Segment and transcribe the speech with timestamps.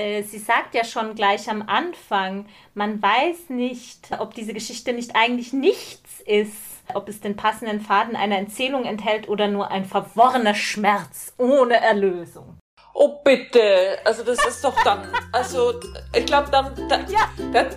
[0.00, 5.14] äh, sie sagt ja schon gleich am Anfang, man weiß nicht, ob diese Geschichte nicht
[5.14, 6.54] eigentlich nichts ist,
[6.94, 12.56] ob es den passenden Faden einer Erzählung enthält oder nur ein verworrener Schmerz ohne Erlösung.
[12.94, 15.74] Oh bitte, also das ist doch dann, also
[16.14, 17.30] ich glaube dann, dann, ja.
[17.52, 17.68] dann,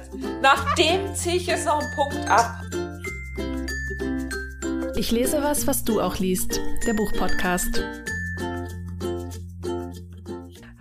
[0.42, 2.62] nach dem ziehe ich jetzt noch einen Punkt ab.
[4.96, 6.60] Ich lese was, was du auch liest.
[6.88, 7.84] Der Buchpodcast.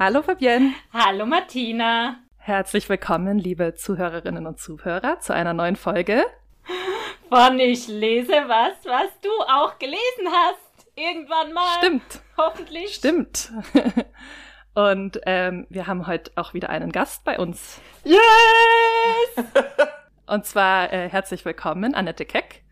[0.04, 0.74] Hallo Fabienne.
[0.92, 2.16] Hallo Martina.
[2.36, 6.24] Herzlich willkommen, liebe Zuhörerinnen und Zuhörer, zu einer neuen Folge
[7.28, 10.88] von Ich lese was, was du auch gelesen hast.
[10.96, 11.78] Irgendwann mal.
[11.78, 12.20] Stimmt.
[12.36, 12.92] Hoffentlich.
[12.92, 13.52] Stimmt.
[14.74, 17.80] Und ähm, wir haben heute auch wieder einen Gast bei uns.
[18.02, 18.18] Yes!
[20.26, 22.64] und zwar äh, herzlich willkommen, Annette Keck.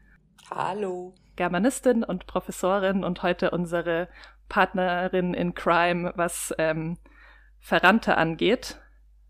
[0.50, 1.14] Hallo.
[1.36, 4.08] Germanistin und Professorin und heute unsere
[4.48, 6.98] Partnerin in Crime, was ähm,
[7.60, 8.76] Verrannte angeht.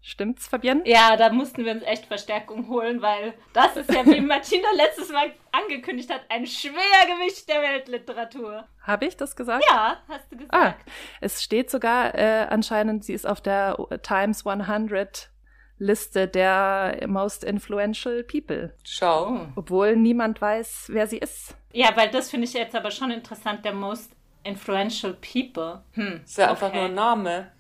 [0.03, 0.83] Stimmt's, Fabienne?
[0.87, 5.11] Ja, da mussten wir uns echt Verstärkung holen, weil das ist ja, wie Martina letztes
[5.11, 8.67] Mal angekündigt hat, ein Schwergewicht der Weltliteratur.
[8.83, 9.63] Habe ich das gesagt?
[9.69, 10.55] Ja, hast du gesagt.
[10.55, 10.75] Ah,
[11.21, 15.29] es steht sogar äh, anscheinend, sie ist auf der Times 100
[15.81, 18.75] Liste der most influential people.
[18.85, 19.49] Schau.
[19.55, 21.57] Obwohl niemand weiß, wer sie ist.
[21.73, 24.13] Ja, weil das finde ich jetzt aber schon interessant, der most
[24.45, 25.83] influential people.
[25.93, 26.21] Hm.
[26.25, 26.51] Ist ja okay.
[26.51, 27.53] einfach nur ein Name.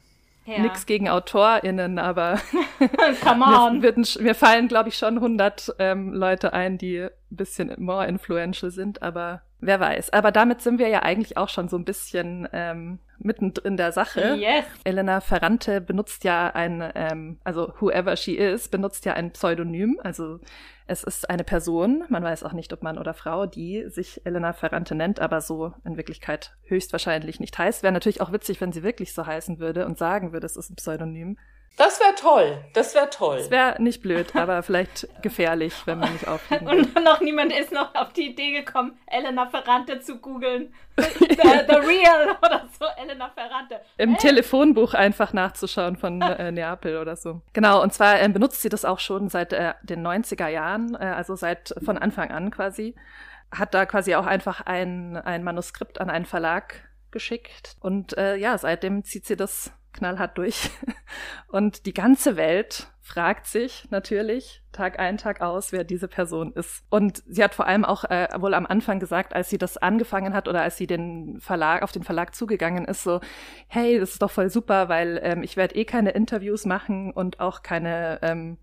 [0.46, 0.60] Ja.
[0.60, 2.40] Nix gegen AutorInnen, aber
[3.22, 3.80] Come on.
[3.80, 8.70] mir, mir fallen, glaube ich, schon 100 ähm, Leute ein, die ein bisschen more influential
[8.70, 10.12] sind, aber wer weiß.
[10.12, 13.92] Aber damit sind wir ja eigentlich auch schon so ein bisschen ähm, mitten in der
[13.92, 14.36] Sache.
[14.38, 14.64] Yes.
[14.84, 20.40] Elena Ferrante benutzt ja ein, ähm, also whoever she is, benutzt ja ein Pseudonym, also
[20.86, 24.52] es ist eine Person, man weiß auch nicht, ob Mann oder Frau, die sich Elena
[24.52, 27.84] Ferrante nennt, aber so in Wirklichkeit höchstwahrscheinlich nicht heißt.
[27.84, 30.68] Wäre natürlich auch witzig, wenn sie wirklich so heißen würde und sagen würde, es ist
[30.68, 31.38] ein Pseudonym.
[31.76, 32.62] Das wäre toll.
[32.74, 33.38] Das wäre toll.
[33.38, 36.68] Das wäre nicht blöd, aber vielleicht gefährlich, wenn man nicht will.
[36.68, 40.74] Und noch niemand ist noch auf die Idee gekommen, Elena Ferrante zu googeln.
[41.00, 43.80] The, the, Real oder so, Elena Ferrante.
[43.96, 44.18] Im hey.
[44.18, 47.40] Telefonbuch einfach nachzuschauen von äh, Neapel oder so.
[47.54, 51.04] Genau, und zwar äh, benutzt sie das auch schon seit äh, den 90er Jahren, äh,
[51.04, 52.94] also seit von Anfang an quasi.
[53.50, 57.76] Hat da quasi auch einfach ein, ein Manuskript an einen Verlag geschickt.
[57.80, 60.70] Und äh, ja, seitdem zieht sie das knallhart durch.
[61.48, 66.84] Und die ganze Welt fragt sich natürlich Tag ein, Tag aus, wer diese Person ist.
[66.90, 70.32] Und sie hat vor allem auch äh, wohl am Anfang gesagt, als sie das angefangen
[70.32, 73.20] hat oder als sie den Verlag auf den Verlag zugegangen ist, so,
[73.66, 77.40] hey, das ist doch voll super, weil ähm, ich werde eh keine Interviews machen und
[77.40, 78.58] auch keine ähm,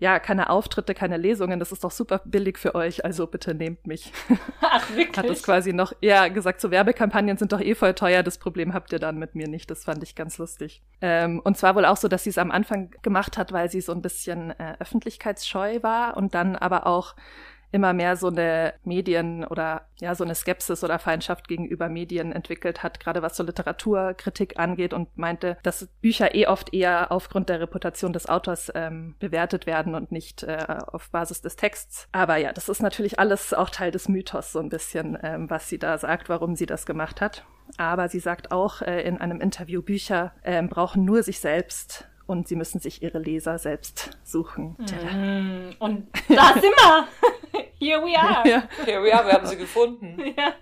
[0.00, 3.86] ja, keine Auftritte, keine Lesungen, das ist doch super billig für euch, also bitte nehmt
[3.86, 4.12] mich.
[4.62, 5.16] Ach, wirklich?
[5.16, 8.72] Hat das quasi noch, ja, gesagt, so Werbekampagnen sind doch eh voll teuer, das Problem
[8.72, 10.82] habt ihr dann mit mir nicht, das fand ich ganz lustig.
[11.02, 13.82] Ähm, und zwar wohl auch so, dass sie es am Anfang gemacht hat, weil sie
[13.82, 17.14] so ein bisschen äh, öffentlichkeitsscheu war und dann aber auch
[17.72, 22.82] immer mehr so eine Medien oder ja so eine Skepsis oder Feindschaft gegenüber Medien entwickelt
[22.82, 27.60] hat, gerade was so Literaturkritik angeht und meinte, dass Bücher eh oft eher aufgrund der
[27.60, 32.08] Reputation des Autors ähm, bewertet werden und nicht äh, auf Basis des Texts.
[32.12, 35.68] Aber ja, das ist natürlich alles auch Teil des Mythos so ein bisschen, ähm, was
[35.68, 37.44] sie da sagt, warum sie das gemacht hat.
[37.76, 42.46] Aber sie sagt auch äh, in einem Interview, Bücher äh, brauchen nur sich selbst und
[42.46, 44.76] sie müssen sich ihre Leser selbst suchen.
[44.78, 47.08] Mm, und da sind wir!
[47.80, 48.48] Here we are!
[48.48, 48.62] Ja.
[48.84, 50.16] Here we are, wir haben sie gefunden.
[50.38, 50.54] Ja.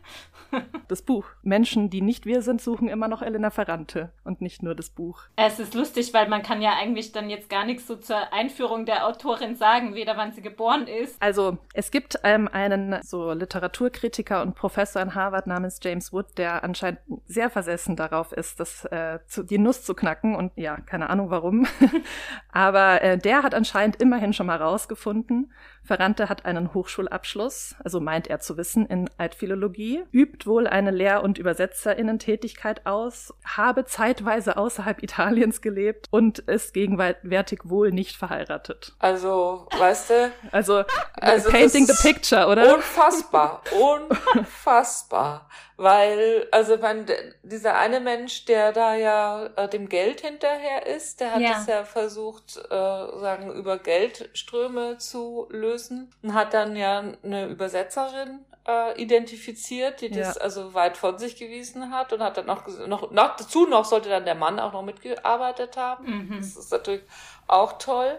[0.89, 1.27] Das Buch.
[1.43, 5.25] Menschen, die nicht wir sind, suchen immer noch Elena Ferrante und nicht nur das Buch.
[5.37, 8.87] Es ist lustig, weil man kann ja eigentlich dann jetzt gar nichts so zur Einführung
[8.87, 11.21] der Autorin sagen, weder wann sie geboren ist.
[11.21, 16.65] Also es gibt ähm, einen so Literaturkritiker und Professor in Harvard namens James Wood, der
[16.65, 21.11] anscheinend sehr versessen darauf ist, das, äh, zu, die Nuss zu knacken und ja, keine
[21.11, 21.67] Ahnung warum.
[22.51, 25.53] Aber äh, der hat anscheinend immerhin schon mal rausgefunden,
[25.85, 31.23] Ferrante hat einen Hochschulabschluss, also meint er zu wissen, in Altphilologie, übt wohl eine Lehr-
[31.23, 38.93] und Übersetzerinnentätigkeit aus, habe zeitweise außerhalb Italiens gelebt und ist gegenwärtig wohl nicht verheiratet.
[38.99, 40.33] Also, weißt du?
[40.53, 40.85] Also,
[41.15, 42.75] also painting the picture, oder?
[42.75, 43.63] Unfassbar,
[44.35, 45.49] unfassbar.
[45.81, 47.07] Weil, also wenn
[47.45, 51.61] dieser eine Mensch, der da ja äh, dem Geld hinterher ist, der hat ja.
[51.61, 55.68] es ja versucht, äh, sagen, über Geldströme zu lösen
[56.23, 61.91] und hat dann ja eine Übersetzerin äh, identifiziert, die das also weit von sich gewiesen
[61.91, 64.83] hat und hat dann auch noch, noch dazu noch sollte dann der Mann auch noch
[64.83, 66.29] mitgearbeitet haben.
[66.29, 66.37] Mhm.
[66.39, 67.03] Das ist natürlich
[67.47, 68.19] auch toll.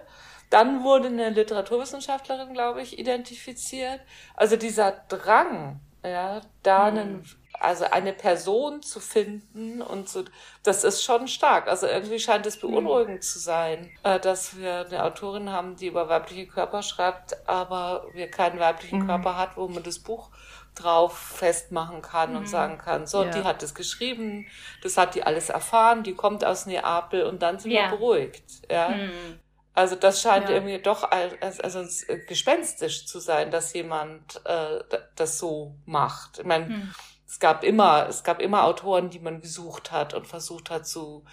[0.50, 4.00] Dann wurde eine Literaturwissenschaftlerin, glaube ich, identifiziert.
[4.36, 6.98] Also dieser Drang, ja, da mhm.
[6.98, 7.26] einen
[7.60, 10.24] also eine Person zu finden und so,
[10.64, 11.68] das ist schon stark.
[11.68, 16.10] Also irgendwie scheint es beunruhigend zu sein, äh, dass wir eine Autorin haben, die über
[16.10, 19.08] weibliche Körper schreibt, aber wir keinen weiblichen mhm.
[19.08, 20.30] Körper hat, wo man das Buch
[20.76, 22.38] drauf festmachen kann mhm.
[22.38, 23.32] und sagen kann, so, ja.
[23.32, 24.48] die hat es geschrieben,
[24.82, 27.92] das hat die alles erfahren, die kommt aus Neapel und dann sind ja.
[27.92, 28.44] wir beruhigt.
[28.70, 28.90] Ja.
[28.90, 29.40] Mhm.
[29.74, 30.56] Also das scheint ja.
[30.56, 31.86] irgendwie doch als, also
[32.28, 34.80] gespenstisch zu sein, dass jemand äh,
[35.16, 36.40] das so macht.
[36.40, 36.94] Ich meine, mhm.
[37.30, 41.24] Es gab immer, es gab immer Autoren, die man gesucht hat und versucht hat zu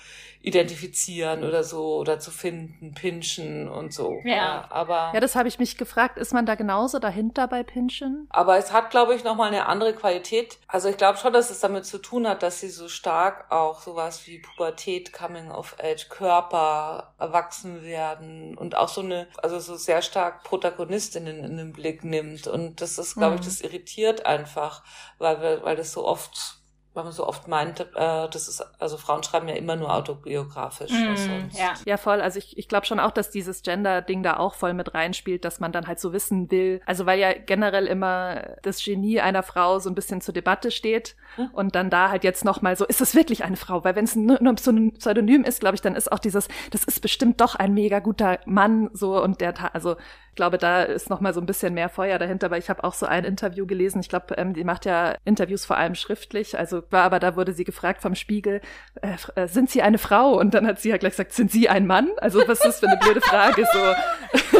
[0.47, 4.21] identifizieren oder so oder zu finden, pinchen und so.
[4.25, 6.19] Ja, aber ja, das habe ich mich gefragt.
[6.19, 8.29] Ist man da genauso dahinter bei pinchen?
[8.31, 10.59] Aber es hat, glaube ich, noch mal eine andere Qualität.
[10.69, 13.81] Also ich glaube schon, dass es damit zu tun hat, dass sie so stark auch
[13.81, 19.75] sowas wie Pubertät, Coming of Age, Körper, erwachsen werden und auch so eine, also so
[19.75, 22.47] sehr stark Protagonistinnen in den Blick nimmt.
[22.47, 23.41] Und das ist, glaube mhm.
[23.41, 24.85] ich, das irritiert einfach,
[25.19, 26.56] weil wir, weil das so oft
[26.97, 30.91] weil man so oft meint, äh, das ist, also Frauen schreiben ja immer nur autobiografisch.
[30.91, 31.75] Mm, ja.
[31.85, 32.23] ja, voll.
[32.23, 35.61] Also ich, ich glaube schon auch, dass dieses Gender-Ding da auch voll mit reinspielt, dass
[35.61, 36.81] man dann halt so wissen will.
[36.87, 41.17] Also weil ja generell immer das Genie einer Frau so ein bisschen zur Debatte steht
[41.37, 41.51] hm?
[41.53, 43.85] und dann da halt jetzt nochmal so, ist es wirklich eine Frau?
[43.85, 46.85] Weil wenn es nur, nur ein Pseudonym ist, glaube ich, dann ist auch dieses, das
[46.85, 49.97] ist bestimmt doch ein mega guter Mann so und der, also
[50.37, 52.95] glaube, da ist noch mal so ein bisschen mehr Feuer dahinter, weil ich habe auch
[52.95, 54.01] so ein Interview gelesen.
[54.01, 56.59] Ich glaube, ähm, die macht ja Interviews vor allem schriftlich.
[56.59, 58.61] Also war aber da wurde sie gefragt vom Spiegel,
[59.03, 60.39] äh, äh, sind Sie eine Frau?
[60.39, 62.11] Und dann hat sie ja gleich gesagt, sind Sie ein Mann?
[62.19, 64.59] Also was ist das für eine blöde Frage so?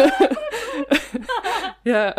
[1.85, 2.15] ja.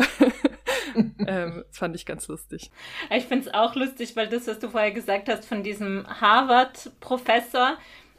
[1.27, 2.71] ähm, das fand ich ganz lustig.
[3.09, 7.77] Ich finde es auch lustig, weil das, was du vorher gesagt hast von diesem Harvard-Professor,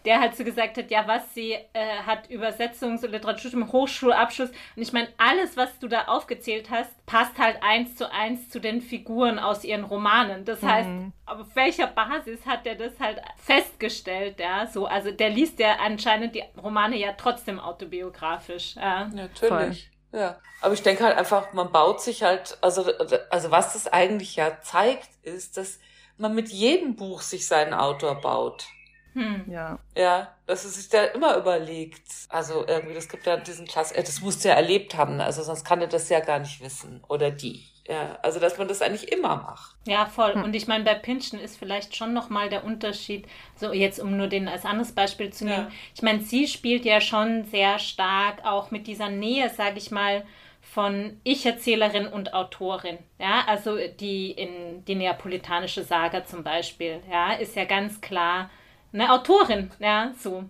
[0.09, 4.49] der halt so gesagt hat, ja, was sie äh, hat Übersetzungs- und Literaturstudium, Hochschulabschluss.
[4.49, 8.59] Und ich meine, alles, was du da aufgezählt hast, passt halt eins zu eins zu
[8.59, 10.47] den Figuren aus ihren Romanen.
[10.47, 10.67] Das mhm.
[10.67, 10.89] heißt,
[11.27, 14.67] auf welcher Basis hat der das halt festgestellt, ja?
[14.67, 18.77] So, also der liest ja anscheinend die Romane ja trotzdem autobiografisch.
[18.77, 19.09] Ja.
[19.09, 19.91] Natürlich.
[20.11, 20.21] Voll.
[20.21, 22.91] Ja, aber ich denke halt einfach, man baut sich halt, also,
[23.29, 25.81] also was das eigentlich ja zeigt, ist, dass
[26.17, 28.69] man mit jedem Buch sich seinen Autor baut.
[29.15, 29.45] Hm.
[29.51, 29.79] Ja.
[29.97, 32.03] Ja, dass es sich da immer überlegt.
[32.29, 35.43] Also irgendwie, das gibt ja diesen Klass, äh, das musst du ja erlebt haben, also
[35.43, 37.03] sonst kann er das ja gar nicht wissen.
[37.09, 37.65] Oder die.
[37.89, 39.75] Ja, also dass man das eigentlich immer macht.
[39.87, 40.35] Ja, voll.
[40.35, 40.45] Hm.
[40.45, 43.27] Und ich meine, bei Pinchen ist vielleicht schon nochmal der Unterschied,
[43.57, 45.69] so jetzt um nur den als anderes Beispiel zu nehmen.
[45.69, 45.73] Ja.
[45.95, 50.25] Ich meine, sie spielt ja schon sehr stark auch mit dieser Nähe, sage ich mal,
[50.61, 52.99] von Ich-Erzählerin und Autorin.
[53.19, 58.51] Ja, also die in die neapolitanische Saga zum Beispiel, ja, ist ja ganz klar
[58.93, 60.45] eine Autorin, ja, so.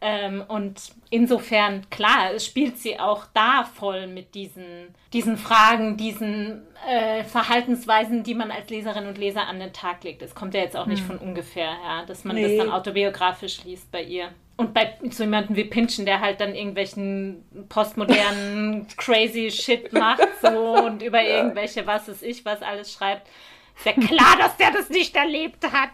[0.00, 7.24] Ähm, und insofern, klar, spielt sie auch da voll mit diesen, diesen Fragen, diesen äh,
[7.24, 10.22] Verhaltensweisen, die man als Leserin und Leser an den Tag legt.
[10.22, 11.06] Das kommt ja jetzt auch nicht hm.
[11.06, 12.42] von ungefähr, ja, dass man nee.
[12.42, 14.30] das dann autobiografisch liest bei ihr.
[14.56, 20.76] Und bei so jemandem wie Pinchen, der halt dann irgendwelchen postmodernen crazy Shit macht so
[20.84, 23.28] und über irgendwelche, was ist ich, was alles schreibt,
[23.76, 25.90] ist ja klar, dass der das nicht erlebt hat.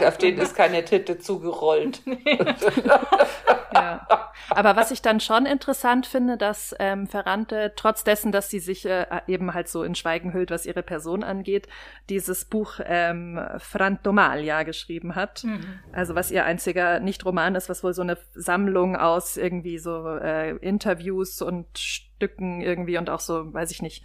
[0.06, 2.02] Auf den ist keine Titte zugerollt.
[3.74, 4.06] ja.
[4.50, 8.86] Aber was ich dann schon interessant finde, dass ähm, Ferrante, trotz dessen, dass sie sich
[8.86, 11.68] äh, eben halt so in Schweigen hüllt, was ihre Person angeht,
[12.08, 15.44] dieses Buch ähm, Frantomalia geschrieben hat.
[15.44, 15.80] Mhm.
[15.92, 20.56] Also was ihr einziger Nicht-Roman ist, was wohl so eine Sammlung aus irgendwie so äh,
[20.56, 24.02] Interviews und Stücken irgendwie und auch so, weiß ich nicht,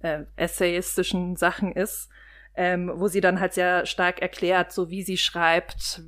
[0.00, 2.08] äh, essayistischen Sachen ist
[2.56, 6.02] ähm, wo sie dann halt sehr stark erklärt, so wie sie schreibt,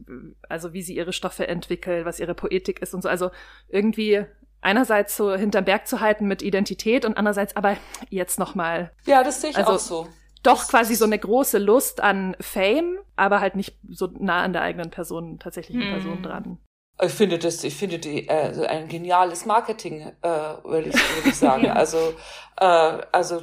[0.49, 3.09] also wie sie ihre Stoffe entwickelt, was ihre Poetik ist und so.
[3.09, 3.31] Also
[3.69, 4.25] irgendwie
[4.61, 7.77] einerseits so hinterm Berg zu halten mit Identität und andererseits aber
[8.11, 8.93] jetzt noch mal.
[9.07, 10.09] Ja, das sehe ich also, auch so.
[10.43, 14.63] Doch quasi so eine große Lust an Fame, aber halt nicht so nah an der
[14.63, 15.91] eigenen Person, tatsächlichen hm.
[15.91, 16.59] Person dran.
[17.03, 20.29] Ich finde das, ich finde die äh, ein geniales Marketing, äh,
[20.65, 21.71] würde ich, würd ich sagen.
[21.77, 22.15] Also,
[22.59, 23.43] äh, also,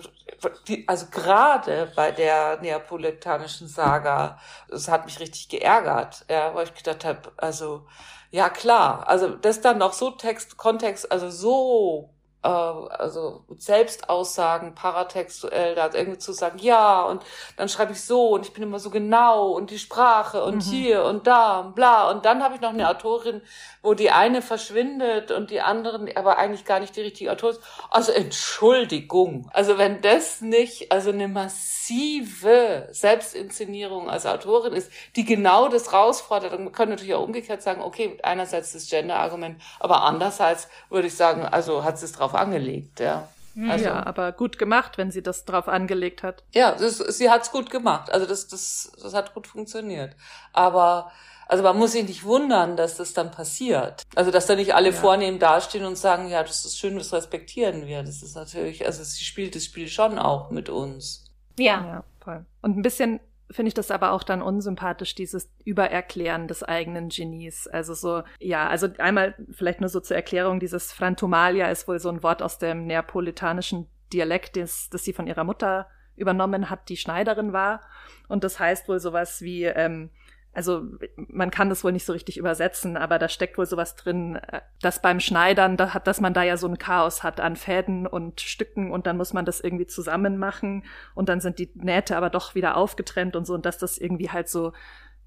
[0.67, 6.74] die, also gerade bei der neapolitanischen Saga, es hat mich richtig geärgert, ja, weil ich
[6.74, 7.86] gedacht habe, also
[8.31, 12.10] ja klar, also das dann noch so Text, Kontext, also so
[12.43, 17.23] äh, also Selbstaussagen paratextuell, da irgendwie zu sagen, ja, und
[17.57, 20.71] dann schreibe ich so und ich bin immer so genau und die Sprache und mhm.
[20.71, 22.12] hier und da und bla.
[22.12, 23.41] Und dann habe ich noch eine Autorin,
[23.81, 27.63] wo die eine verschwindet und die anderen aber eigentlich gar nicht die richtige Autorin ist.
[27.89, 29.50] Also Entschuldigung.
[29.53, 36.53] Also wenn das nicht, also eine massive Selbstinszenierung als Autorin ist, die genau das rausfordert,
[36.53, 41.45] dann können natürlich auch umgekehrt sagen, okay, einerseits das Gender-Argument, aber andererseits würde ich sagen,
[41.45, 43.27] also hat sie es drauf angelegt, ja.
[43.69, 46.43] Also, ja, aber gut gemacht, wenn sie das drauf angelegt hat.
[46.53, 48.11] Ja, das, sie hat's gut gemacht.
[48.11, 50.15] Also das, das, das hat gut funktioniert.
[50.53, 51.11] Aber
[51.47, 54.01] also man muss sich nicht wundern, dass das dann passiert.
[54.15, 54.95] Also dass da nicht alle ja.
[54.95, 58.01] vornehm dastehen und sagen, ja, das ist schön, das respektieren wir.
[58.01, 61.25] Das ist natürlich, also sie spielt das Spiel schon auch mit uns.
[61.59, 61.85] Ja.
[61.85, 62.45] Ja, voll.
[62.63, 63.19] Und ein bisschen
[63.53, 67.67] finde ich das aber auch dann unsympathisch, dieses Übererklären des eigenen Genies.
[67.67, 72.10] Also so, ja, also einmal vielleicht nur so zur Erklärung, dieses Frantomalia ist wohl so
[72.10, 76.98] ein Wort aus dem neapolitanischen Dialekt, das, das sie von ihrer Mutter übernommen hat, die
[76.98, 77.81] Schneiderin war.
[78.27, 80.10] Und das heißt wohl sowas wie, ähm,
[80.53, 84.36] also man kann das wohl nicht so richtig übersetzen, aber da steckt wohl sowas drin,
[84.36, 87.55] äh, dass beim Schneidern, da hat, dass man da ja so ein Chaos hat an
[87.55, 91.72] Fäden und Stücken und dann muss man das irgendwie zusammen machen und dann sind die
[91.74, 94.74] Nähte aber doch wieder aufgetrennt und so und dass das irgendwie halt so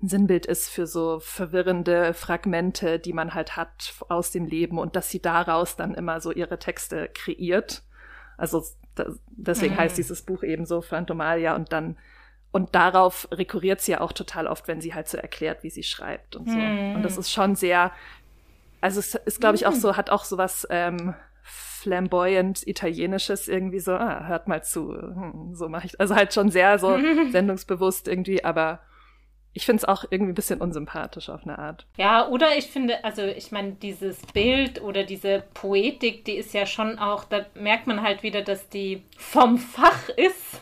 [0.02, 4.94] ein Sinnbild ist für so verwirrende Fragmente, die man halt hat aus dem Leben und
[4.94, 7.82] dass sie daraus dann immer so ihre Texte kreiert.
[8.36, 8.62] Also
[9.30, 9.78] deswegen mhm.
[9.78, 11.96] heißt dieses Buch eben so Phantomalia und dann
[12.52, 15.82] und darauf rekurriert sie ja auch total oft, wenn sie halt so erklärt, wie sie
[15.82, 16.56] schreibt und so.
[16.56, 16.96] Mm.
[16.96, 17.92] Und das ist schon sehr,
[18.80, 19.80] also es ist, glaube ich, auch hm.
[19.80, 25.54] so, hat auch so was ähm, flamboyant Italienisches irgendwie so, ah, hört mal zu, hm,
[25.54, 26.98] so mache ich, also halt schon sehr so
[27.30, 28.80] sendungsbewusst irgendwie, aber
[29.52, 31.86] ich finde es auch irgendwie ein bisschen unsympathisch auf eine Art.
[31.96, 36.66] Ja, oder ich finde, also ich meine, dieses Bild oder diese Poetik, die ist ja
[36.66, 40.60] schon auch, da merkt man halt wieder, dass die vom Fach ist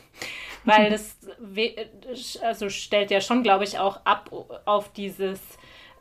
[0.64, 1.18] weil das
[2.42, 4.30] also stellt ja schon, glaube ich, auch ab
[4.64, 5.40] auf dieses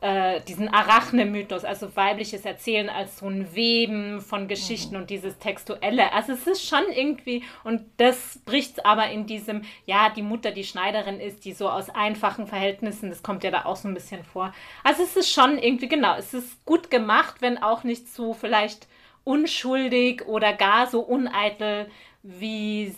[0.04, 5.02] äh, diesen Arachne-Mythos, also weibliches Erzählen als so ein Weben von Geschichten mhm.
[5.02, 6.12] und dieses Textuelle.
[6.12, 10.66] Also es ist schon irgendwie, und das bricht aber in diesem, ja, die Mutter, die
[10.66, 14.26] Schneiderin ist, die so aus einfachen Verhältnissen, das kommt ja da auch so ein bisschen
[14.26, 14.54] vor.
[14.84, 18.88] Also es ist schon irgendwie, genau, es ist gut gemacht, wenn auch nicht so vielleicht
[19.24, 21.90] unschuldig oder gar so uneitel,
[22.24, 22.94] wie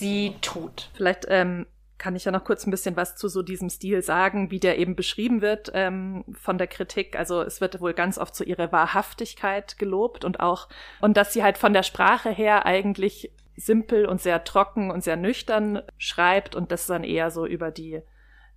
[0.00, 0.90] sie tut.
[0.94, 1.66] Vielleicht ähm,
[2.00, 4.78] kann ich ja noch kurz ein bisschen was zu so diesem Stil sagen, wie der
[4.78, 7.16] eben beschrieben wird ähm, von der Kritik.
[7.16, 10.68] Also es wird wohl ganz oft so ihre Wahrhaftigkeit gelobt und auch,
[11.00, 15.16] und dass sie halt von der Sprache her eigentlich simpel und sehr trocken und sehr
[15.16, 18.00] nüchtern schreibt und das dann eher so über die,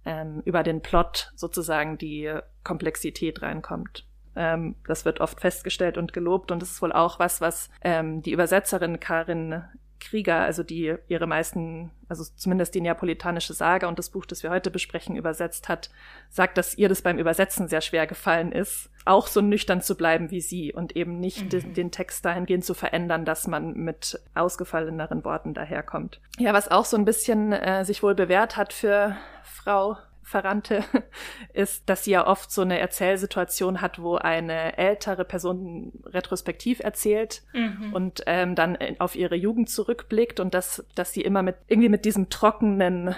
[0.05, 2.33] ähm, über den Plot sozusagen die
[2.63, 4.05] Komplexität reinkommt.
[4.35, 8.21] Ähm, das wird oft festgestellt und gelobt und das ist wohl auch was, was ähm,
[8.21, 9.63] die Übersetzerin Karin
[10.03, 14.49] Krieger, also die ihre meisten, also zumindest die neapolitanische Sage und das Buch, das wir
[14.49, 15.89] heute besprechen, übersetzt hat,
[16.29, 20.31] sagt, dass ihr das beim Übersetzen sehr schwer gefallen ist, auch so nüchtern zu bleiben
[20.31, 21.49] wie sie und eben nicht mhm.
[21.49, 26.19] den, den, Text dahingehend zu verändern, dass man mit ausgefalleneren Worten daherkommt.
[26.37, 30.83] Ja, was auch so ein bisschen äh, sich wohl bewährt hat für Frau Verrannte,
[31.53, 37.43] ist, dass sie ja oft so eine Erzählsituation hat, wo eine ältere Person retrospektiv erzählt
[37.53, 37.93] mhm.
[37.93, 42.05] und ähm, dann auf ihre Jugend zurückblickt und dass, dass sie immer mit irgendwie mit
[42.05, 43.15] diesem trockenen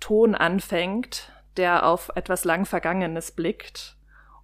[0.00, 3.96] Ton anfängt, der auf etwas lang Vergangenes blickt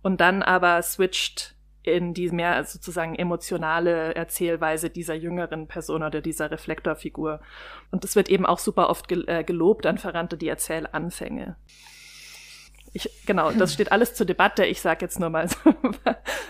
[0.02, 6.50] und dann aber switcht in die mehr sozusagen emotionale Erzählweise dieser jüngeren Person oder dieser
[6.50, 7.40] Reflektorfigur.
[7.90, 11.56] Und es wird eben auch super oft äh, gelobt an Verrannte die Erzählanfänge.
[12.94, 14.66] Ich, genau, das steht alles zur Debatte.
[14.66, 15.56] Ich sage jetzt nur mal so,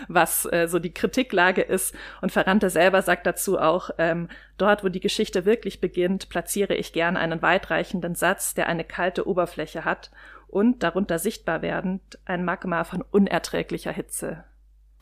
[0.09, 1.95] was äh, so die Kritiklage ist.
[2.21, 6.91] Und Ferrante selber sagt dazu auch, ähm, dort, wo die Geschichte wirklich beginnt, platziere ich
[6.91, 10.11] gern einen weitreichenden Satz, der eine kalte Oberfläche hat
[10.47, 14.43] und darunter sichtbar werdend ein Magma von unerträglicher Hitze.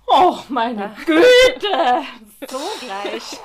[0.08, 2.04] Oh, meine Güte!
[2.50, 3.40] so gleich.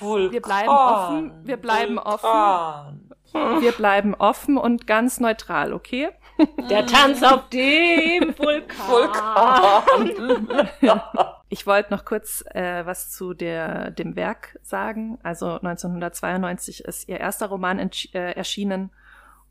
[0.00, 2.12] Vulkan, wir bleiben offen, wir bleiben Vulkan.
[2.12, 3.10] offen.
[3.60, 6.10] Wir bleiben offen und ganz neutral, okay?
[6.70, 10.08] Der Tanz auf dem Vulkan.
[10.18, 11.02] Vulkan.
[11.48, 15.18] Ich wollte noch kurz äh, was zu der, dem Werk sagen.
[15.22, 18.90] Also 1992 ist ihr erster Roman äh, erschienen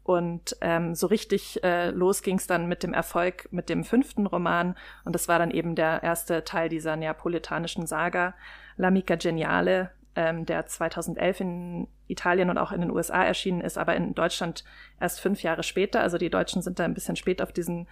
[0.03, 4.25] und ähm, so richtig äh, los ging es dann mit dem Erfolg mit dem fünften
[4.25, 8.33] Roman und das war dann eben der erste Teil dieser neapolitanischen Saga
[8.77, 13.95] L'Amica Geniale, ähm, der 2011 in Italien und auch in den USA erschienen ist, aber
[13.95, 14.65] in Deutschland
[14.99, 16.01] erst fünf Jahre später.
[16.01, 17.87] Also die Deutschen sind da ein bisschen spät auf diesen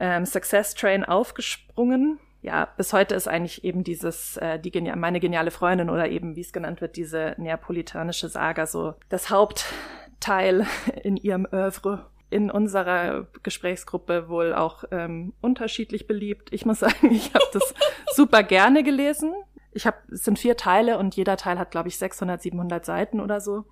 [0.00, 2.18] ähm, Success Train aufgesprungen.
[2.42, 6.34] Ja, bis heute ist eigentlich eben dieses, äh, die Genia meine geniale Freundin oder eben,
[6.34, 10.66] wie es genannt wird, diese neapolitanische Saga so das Hauptteil
[11.04, 16.52] in ihrem Oeuvre in unserer Gesprächsgruppe wohl auch ähm, unterschiedlich beliebt.
[16.52, 17.74] Ich muss sagen, ich habe das
[18.12, 19.34] super gerne gelesen
[19.74, 23.20] ich habe, es sind vier Teile und jeder Teil hat, glaube ich, 600, 700 Seiten
[23.20, 23.64] oder so.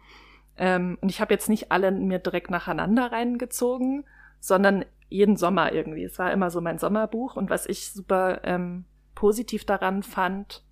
[0.59, 4.05] Ähm, und ich habe jetzt nicht alle mir direkt nacheinander reingezogen,
[4.41, 6.05] sondern jeden Sommer irgendwie.
[6.05, 10.65] Es war immer so mein Sommerbuch und was ich super ähm, positiv daran fand,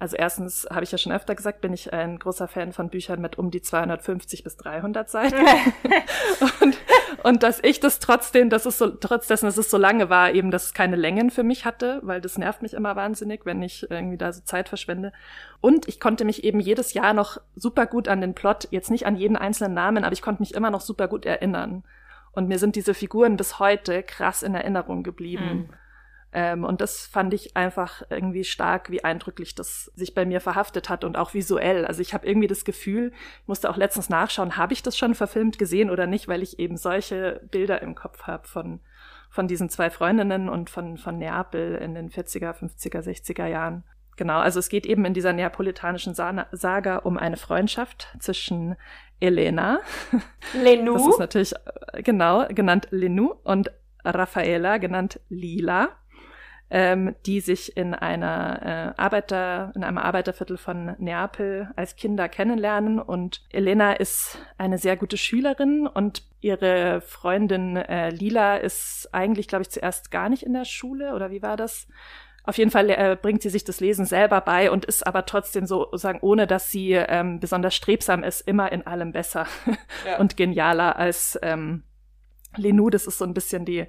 [0.00, 3.20] also erstens habe ich ja schon öfter gesagt, bin ich ein großer Fan von Büchern
[3.20, 5.34] mit um die 250 bis 300 Seiten.
[6.60, 6.78] und,
[7.24, 10.30] und dass ich das trotzdem, dass es so, trotz dessen, dass es so lange war,
[10.32, 13.60] eben, dass es keine Längen für mich hatte, weil das nervt mich immer wahnsinnig, wenn
[13.60, 15.12] ich irgendwie da so Zeit verschwende.
[15.60, 19.04] Und ich konnte mich eben jedes Jahr noch super gut an den Plot, jetzt nicht
[19.04, 21.82] an jeden einzelnen Namen, aber ich konnte mich immer noch super gut erinnern.
[22.30, 25.68] Und mir sind diese Figuren bis heute krass in Erinnerung geblieben.
[25.68, 25.68] Mhm.
[26.32, 30.90] Ähm, und das fand ich einfach irgendwie stark, wie eindrücklich das sich bei mir verhaftet
[30.90, 31.86] hat und auch visuell.
[31.86, 35.14] Also ich habe irgendwie das Gefühl, ich musste auch letztens nachschauen, habe ich das schon
[35.14, 38.80] verfilmt gesehen oder nicht, weil ich eben solche Bilder im Kopf habe von,
[39.30, 43.84] von diesen zwei Freundinnen und von, von Neapel in den 40er, 50er, 60er Jahren.
[44.16, 48.76] Genau, also es geht eben in dieser neapolitanischen Saga um eine Freundschaft zwischen
[49.20, 49.78] Elena.
[50.52, 50.94] Lenou.
[50.94, 51.52] Das ist natürlich,
[51.92, 53.70] äh, genau, genannt Lenou und
[54.04, 55.90] Raffaella, genannt Lila
[56.70, 63.00] ähm, die sich in einer äh, Arbeiter, in einem Arbeiterviertel von Neapel als Kinder kennenlernen.
[63.00, 69.62] Und Elena ist eine sehr gute Schülerin und ihre Freundin äh, Lila ist eigentlich, glaube
[69.62, 71.88] ich, zuerst gar nicht in der Schule oder wie war das?
[72.44, 75.66] Auf jeden Fall äh, bringt sie sich das Lesen selber bei und ist aber trotzdem
[75.66, 79.46] so sagen, ohne dass sie ähm, besonders strebsam ist, immer in allem besser
[80.06, 80.16] ja.
[80.18, 81.82] und genialer als ähm,
[82.56, 82.88] Lenou.
[82.88, 83.86] Das ist so ein bisschen die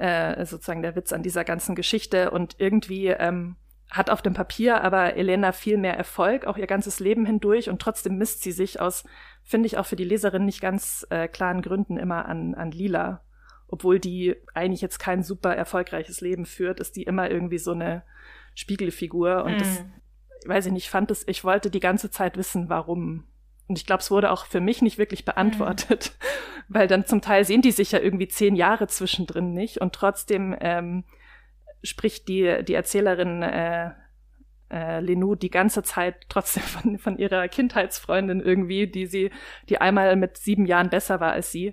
[0.00, 2.30] äh, sozusagen der Witz an dieser ganzen Geschichte.
[2.30, 3.56] Und irgendwie ähm,
[3.90, 7.68] hat auf dem Papier aber Elena viel mehr Erfolg, auch ihr ganzes Leben hindurch.
[7.68, 9.04] Und trotzdem misst sie sich aus,
[9.42, 13.22] finde ich auch für die Leserin nicht ganz äh, klaren Gründen immer an, an Lila.
[13.68, 18.02] Obwohl die eigentlich jetzt kein super erfolgreiches Leben führt, ist die immer irgendwie so eine
[18.54, 19.44] Spiegelfigur.
[19.44, 19.58] Und mm.
[19.58, 19.84] das,
[20.46, 23.24] weiß ich nicht, fand es, ich wollte die ganze Zeit wissen, warum.
[23.70, 26.24] Und ich glaube, es wurde auch für mich nicht wirklich beantwortet, mhm.
[26.74, 30.56] weil dann zum Teil sehen die sich ja irgendwie zehn Jahre zwischendrin nicht und trotzdem
[30.60, 31.04] ähm,
[31.84, 33.92] spricht die, die Erzählerin äh,
[34.72, 39.30] äh, Lenou die ganze Zeit trotzdem von, von ihrer Kindheitsfreundin irgendwie, die sie,
[39.68, 41.72] die einmal mit sieben Jahren besser war als sie.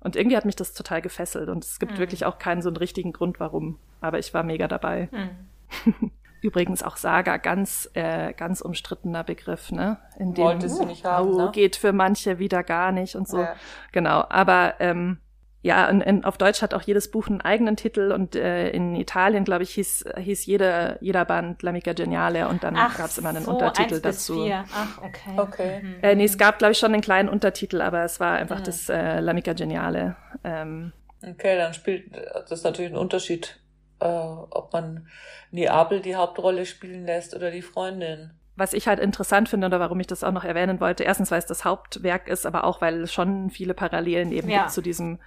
[0.00, 1.98] Und irgendwie hat mich das total gefesselt und es gibt mhm.
[1.98, 3.78] wirklich auch keinen so einen richtigen Grund, warum.
[4.00, 5.08] Aber ich war mega dabei.
[5.12, 6.10] Mhm.
[6.40, 9.98] Übrigens auch Saga, ganz, äh, ganz umstrittener Begriff, ne?
[10.18, 11.50] In dem, Wollte sie nicht haben, oh, ne?
[11.52, 13.40] geht für manche wieder gar nicht und so.
[13.40, 13.56] Ja.
[13.92, 15.18] Genau, aber ähm,
[15.66, 18.94] ja, in, in, auf Deutsch hat auch jedes Buch einen eigenen Titel und äh, in
[18.94, 23.30] Italien, glaube ich, hieß, hieß jeder, jeder Band L'Amica Geniale und dann gab es immer
[23.30, 24.44] einen so, Untertitel dazu.
[24.44, 24.64] Vier.
[24.72, 25.32] Ach, okay.
[25.36, 25.80] okay.
[25.82, 25.96] Mhm.
[26.02, 28.64] Äh, nee, es gab, glaube ich, schon einen kleinen Untertitel, aber es war einfach ja.
[28.64, 30.14] das äh, L'Amica Geniale.
[30.44, 30.92] Ähm,
[31.26, 32.12] okay, dann spielt
[32.48, 33.58] das natürlich ein Unterschied
[34.00, 35.08] äh, ob man
[35.50, 38.32] Neapel die Hauptrolle spielen lässt oder die Freundin.
[38.56, 41.38] Was ich halt interessant finde oder warum ich das auch noch erwähnen wollte, erstens, weil
[41.38, 44.60] es das Hauptwerk ist, aber auch, weil es schon viele Parallelen eben ja.
[44.60, 45.18] gibt zu diesem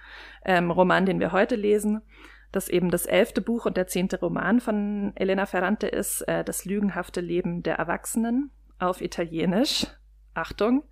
[0.44, 2.02] ähm, Roman, den wir heute lesen,
[2.50, 6.64] das eben das elfte Buch und der zehnte Roman von Elena Ferrante ist, äh, Das
[6.64, 9.86] lügenhafte Leben der Erwachsenen auf Italienisch.
[10.34, 10.82] Achtung,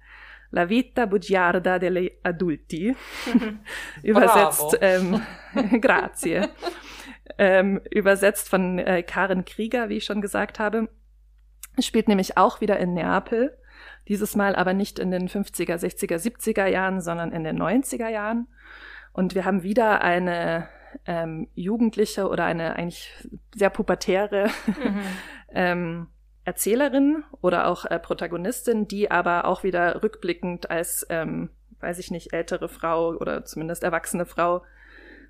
[0.50, 2.94] La vita bugiarda degli adulti.
[4.02, 5.20] Übersetzt, ähm,
[5.80, 6.48] grazie
[7.36, 10.88] ähm, übersetzt von äh, Karen Krieger, wie ich schon gesagt habe.
[11.78, 13.56] Spielt nämlich auch wieder in Neapel.
[14.08, 18.48] Dieses Mal aber nicht in den 50er, 60er, 70er Jahren, sondern in den 90er Jahren.
[19.12, 20.68] Und wir haben wieder eine
[21.06, 23.12] ähm, Jugendliche oder eine eigentlich
[23.54, 25.00] sehr pubertäre mhm.
[25.52, 26.06] ähm,
[26.44, 32.32] Erzählerin oder auch äh, Protagonistin, die aber auch wieder rückblickend als, ähm, weiß ich nicht,
[32.32, 34.62] ältere Frau oder zumindest erwachsene Frau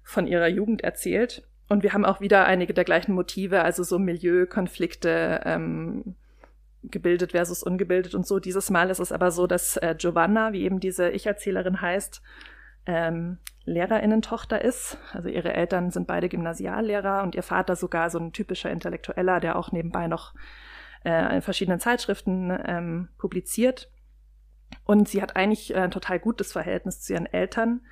[0.05, 1.43] von ihrer Jugend erzählt.
[1.69, 6.15] Und wir haben auch wieder einige der gleichen Motive, also so Milieukonflikte, ähm,
[6.83, 8.39] gebildet versus ungebildet und so.
[8.39, 12.23] Dieses Mal ist es aber so, dass äh, Giovanna, wie eben diese Ich-Erzählerin heißt,
[12.87, 14.97] ähm, Lehrerinnentochter ist.
[15.13, 19.57] Also ihre Eltern sind beide Gymnasiallehrer und ihr Vater sogar so ein typischer Intellektueller, der
[19.57, 20.35] auch nebenbei noch
[21.05, 23.91] äh, in verschiedenen Zeitschriften ähm, publiziert.
[24.85, 27.83] Und sie hat eigentlich ein total gutes Verhältnis zu ihren Eltern,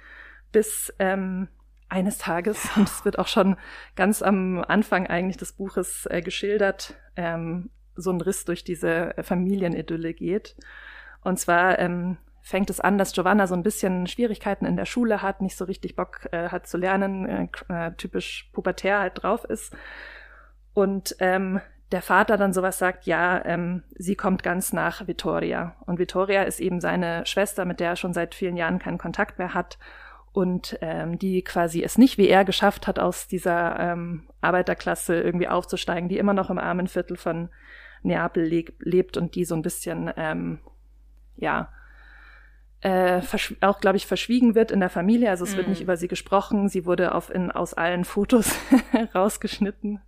[0.53, 1.49] bis ähm,
[1.89, 3.57] eines Tages, und es wird auch schon
[3.95, 10.13] ganz am Anfang eigentlich des Buches äh, geschildert, ähm, so ein Riss durch diese Familienidylle
[10.13, 10.57] geht.
[11.23, 15.23] Und zwar ähm, fängt es an, dass Giovanna so ein bisschen Schwierigkeiten in der Schule
[15.23, 19.45] hat, nicht so richtig Bock äh, hat zu lernen, äh, äh typisch pubertär halt drauf
[19.45, 19.75] ist.
[20.75, 21.61] Und ähm,
[21.93, 25.77] der Vater dann sowas sagt, ja, ähm, sie kommt ganz nach Vittoria.
[25.87, 29.39] Und Vittoria ist eben seine Schwester, mit der er schon seit vielen Jahren keinen Kontakt
[29.39, 29.79] mehr hat
[30.37, 35.49] und ähm, die quasi es nicht wie er geschafft hat, aus dieser ähm, Arbeiterklasse irgendwie
[35.49, 37.49] aufzusteigen, die immer noch im armen Viertel von
[38.03, 40.59] Neapel le lebt und die so ein bisschen, ähm,
[41.37, 41.73] ja,
[42.83, 43.23] äh,
[43.63, 45.31] auch, glaube ich, verschwiegen wird in der Familie.
[45.31, 45.57] Also es mm.
[45.57, 45.85] wird nicht mm.
[45.85, 46.69] über sie gesprochen.
[46.69, 48.55] Sie wurde auf in, aus allen Fotos
[49.15, 50.03] rausgeschnitten,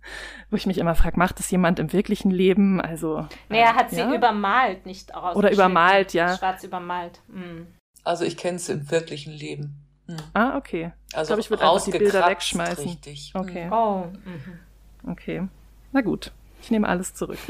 [0.51, 2.79] wo ich mich immer frage, macht das jemand im wirklichen Leben?
[2.79, 4.07] Also nee, er hat äh, ja?
[4.07, 5.39] sie übermalt, nicht rausgeschnitten.
[5.39, 6.37] Oder übermalt, ja.
[6.37, 7.19] Schwarz übermalt.
[7.29, 7.63] Mm.
[8.03, 9.88] Also ich kenne es im wirklichen Leben.
[10.09, 10.17] Hm.
[10.33, 10.91] Ah, okay.
[11.13, 12.83] Also ich glaube, ich würde auch die Bilder wegschmeißen.
[12.83, 13.31] Richtig.
[13.35, 13.69] Okay.
[13.71, 14.07] Oh.
[14.25, 15.11] Mhm.
[15.11, 15.47] Okay.
[15.91, 16.31] Na gut.
[16.61, 17.39] Ich nehme alles zurück.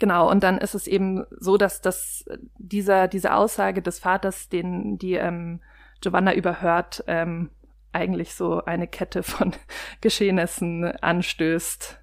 [0.00, 2.24] Genau, und dann ist es eben so, dass das
[2.58, 5.60] dieser diese Aussage des Vaters, den die ähm,
[6.00, 7.50] Giovanna überhört, ähm,
[7.92, 9.54] eigentlich so eine Kette von
[10.00, 11.96] Geschehnissen anstößt,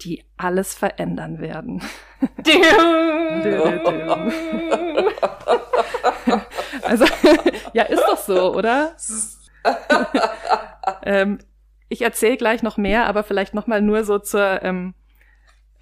[0.00, 1.82] die alles verändern werden.
[7.00, 7.12] also
[7.72, 8.96] ja, ist doch so, oder?
[11.02, 11.38] ähm,
[11.88, 14.94] ich erzähle gleich noch mehr, aber vielleicht noch mal nur so zur ähm,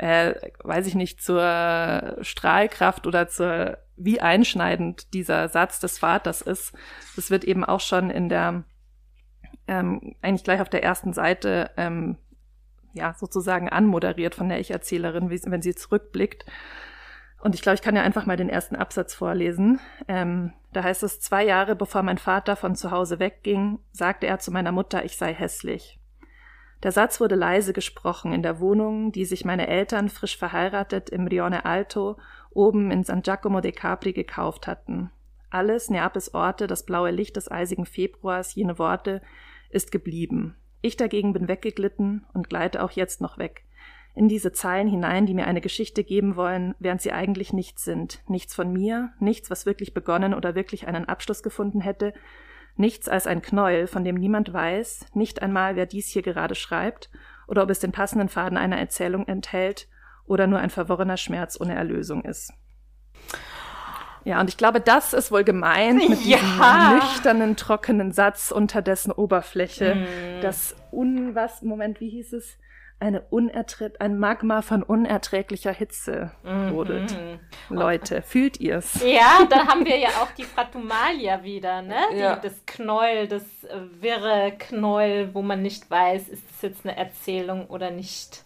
[0.02, 6.72] äh, weiß ich nicht, zur Strahlkraft oder zur, wie einschneidend dieser Satz des Vaters ist.
[7.14, 8.64] Das wird eben auch schon in der,
[9.68, 12.16] ähm, eigentlich gleich auf der ersten Seite, ähm,
[12.94, 16.46] ja, sozusagen anmoderiert von der Ich-Erzählerin, wenn sie zurückblickt.
[17.42, 19.80] Und ich glaube, ich kann ja einfach mal den ersten Absatz vorlesen.
[20.06, 24.38] Ähm, da heißt es, zwei Jahre bevor mein Vater von zu Hause wegging, sagte er
[24.38, 25.98] zu meiner Mutter, ich sei hässlich.
[26.84, 31.26] Der Satz wurde leise gesprochen in der Wohnung, die sich meine Eltern frisch verheiratet im
[31.26, 32.16] Rione Alto
[32.50, 35.10] oben in San Giacomo de Capri gekauft hatten.
[35.50, 39.20] Alles, Neapels Orte, das blaue Licht des eisigen Februars, jene Worte,
[39.68, 40.56] ist geblieben.
[40.80, 43.64] Ich dagegen bin weggeglitten und gleite auch jetzt noch weg.
[44.14, 48.22] In diese Zeilen hinein, die mir eine Geschichte geben wollen, während sie eigentlich nichts sind.
[48.28, 52.12] Nichts von mir, nichts, was wirklich begonnen oder wirklich einen Abschluss gefunden hätte,
[52.76, 57.10] nichts als ein Knäuel, von dem niemand weiß, nicht einmal wer dies hier gerade schreibt,
[57.46, 59.88] oder ob es den passenden Faden einer Erzählung enthält
[60.24, 62.52] oder nur ein verworrener Schmerz ohne Erlösung ist.
[64.24, 66.38] Ja, und ich glaube, das ist wohl gemeint mit ja.
[66.38, 69.96] diesem nüchternen, trockenen Satz unter dessen Oberfläche.
[69.96, 70.42] Mm.
[70.42, 72.56] Das un, was, Moment, wie hieß es?
[73.02, 77.12] Eine unerträ ein Magma von unerträglicher Hitze brodelt.
[77.12, 77.40] Mhm.
[77.76, 79.02] Leute, fühlt ihr's?
[79.04, 81.96] Ja, da haben wir ja auch die Fratumalia wieder, ne?
[82.14, 82.36] Ja.
[82.36, 86.96] Die, das Knäuel, das äh, wirre Knäuel, wo man nicht weiß, ist es jetzt eine
[86.96, 88.44] Erzählung oder nicht.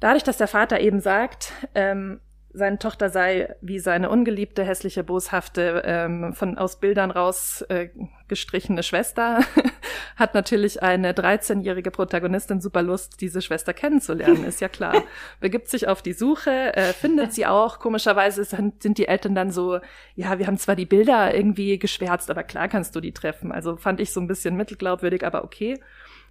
[0.00, 5.82] Dadurch, dass der Vater eben sagt, ähm, seine Tochter sei wie seine ungeliebte, hässliche, boshafte,
[5.84, 7.88] ähm, von aus Bildern raus äh,
[8.28, 9.40] gestrichene Schwester,
[10.18, 15.04] hat natürlich eine 13-jährige Protagonistin super Lust, diese Schwester kennenzulernen, ist ja klar.
[15.40, 17.78] Begibt sich auf die Suche, äh, findet sie auch.
[17.78, 19.78] Komischerweise sind, die Eltern dann so,
[20.16, 23.52] ja, wir haben zwar die Bilder irgendwie geschwärzt, aber klar kannst du die treffen.
[23.52, 25.80] Also fand ich so ein bisschen mittelglaubwürdig, aber okay.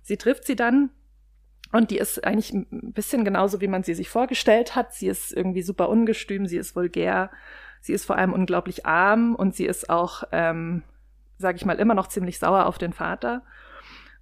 [0.04, 0.89] Sie trifft sie dann
[1.71, 4.93] und die ist eigentlich ein bisschen genauso, wie man sie sich vorgestellt hat.
[4.93, 7.32] Sie ist irgendwie super ungestüm, sie ist vulgär,
[7.80, 10.84] sie ist vor allem unglaublich arm und sie ist auch, ähm,
[11.38, 13.43] sage ich mal, immer noch ziemlich sauer auf den Vater.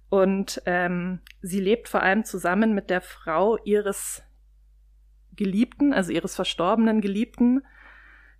[0.08, 4.22] Und ähm, sie lebt vor allem zusammen mit der Frau ihres
[5.34, 7.62] Geliebten, also ihres verstorbenen Geliebten,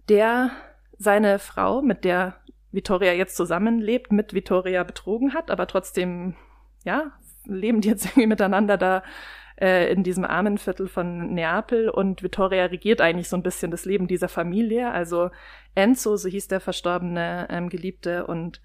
[0.08, 0.50] der
[0.98, 2.36] seine Frau, mit der
[2.70, 6.36] Vittoria jetzt zusammenlebt, mit Vittoria betrogen hat, aber trotzdem
[6.84, 7.12] ja
[7.44, 9.02] leben die jetzt irgendwie miteinander da
[9.60, 13.84] äh, in diesem armen Viertel von Neapel und Vittoria regiert eigentlich so ein bisschen das
[13.84, 14.90] Leben dieser Familie.
[14.90, 15.30] Also
[15.74, 18.60] Enzo, so hieß der verstorbene ähm, Geliebte und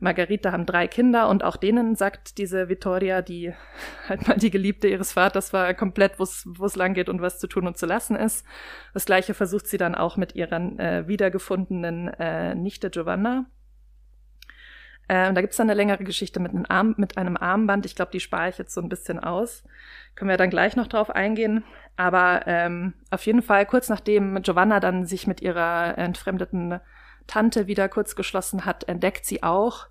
[0.00, 3.54] Margarita haben drei Kinder und auch denen sagt diese Vittoria, die
[4.08, 6.24] halt mal die Geliebte ihres Vaters war, komplett, wo
[6.64, 8.44] es lang geht und was zu tun und zu lassen ist.
[8.92, 13.46] Das gleiche versucht sie dann auch mit ihrer äh, wiedergefundenen äh, Nichte Giovanna.
[15.08, 17.84] Ähm, da gibt's dann eine längere Geschichte mit einem, Arm, mit einem Armband.
[17.84, 19.62] Ich glaube, die spare ich jetzt so ein bisschen aus.
[20.14, 21.64] Können wir dann gleich noch drauf eingehen.
[21.96, 26.80] Aber ähm, auf jeden Fall, kurz nachdem Giovanna dann sich mit ihrer entfremdeten
[27.26, 29.88] Tante wieder kurz geschlossen hat, entdeckt sie auch,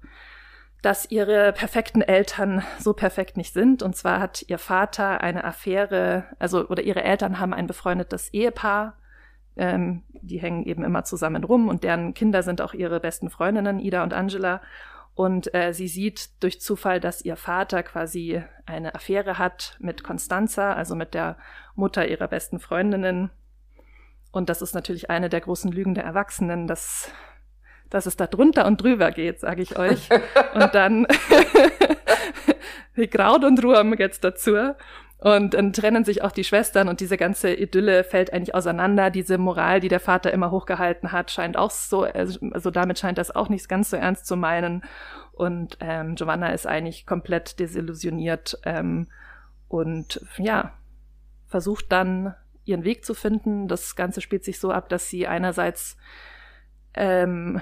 [0.83, 3.81] dass ihre perfekten Eltern so perfekt nicht sind.
[3.81, 8.97] Und zwar hat ihr Vater eine Affäre, also oder ihre Eltern haben ein befreundetes Ehepaar.
[9.55, 13.79] Ähm, die hängen eben immer zusammen rum und deren Kinder sind auch ihre besten Freundinnen,
[13.79, 14.61] Ida und Angela.
[15.15, 20.73] Und äh, sie sieht durch Zufall, dass ihr Vater quasi eine Affäre hat mit Constanza,
[20.73, 21.37] also mit der
[21.75, 23.29] Mutter ihrer besten Freundinnen.
[24.33, 27.11] Und das ist natürlich eine der großen Lügen der Erwachsenen, dass,
[27.91, 30.09] dass es da drunter und drüber geht, sage ich euch.
[30.55, 31.07] Und dann
[32.95, 34.73] wie Kraut und Ruhm geht's dazu.
[35.19, 39.09] Und dann trennen sich auch die Schwestern und diese ganze Idylle fällt eigentlich auseinander.
[39.09, 43.33] Diese Moral, die der Vater immer hochgehalten hat, scheint auch so, also damit scheint das
[43.33, 44.83] auch nicht ganz so ernst zu meinen.
[45.31, 49.07] Und ähm, Giovanna ist eigentlich komplett desillusioniert ähm,
[49.69, 50.73] und ja,
[51.47, 52.35] versucht dann
[52.65, 53.67] ihren Weg zu finden.
[53.67, 55.97] Das Ganze spielt sich so ab, dass sie einerseits
[56.93, 57.62] ähm,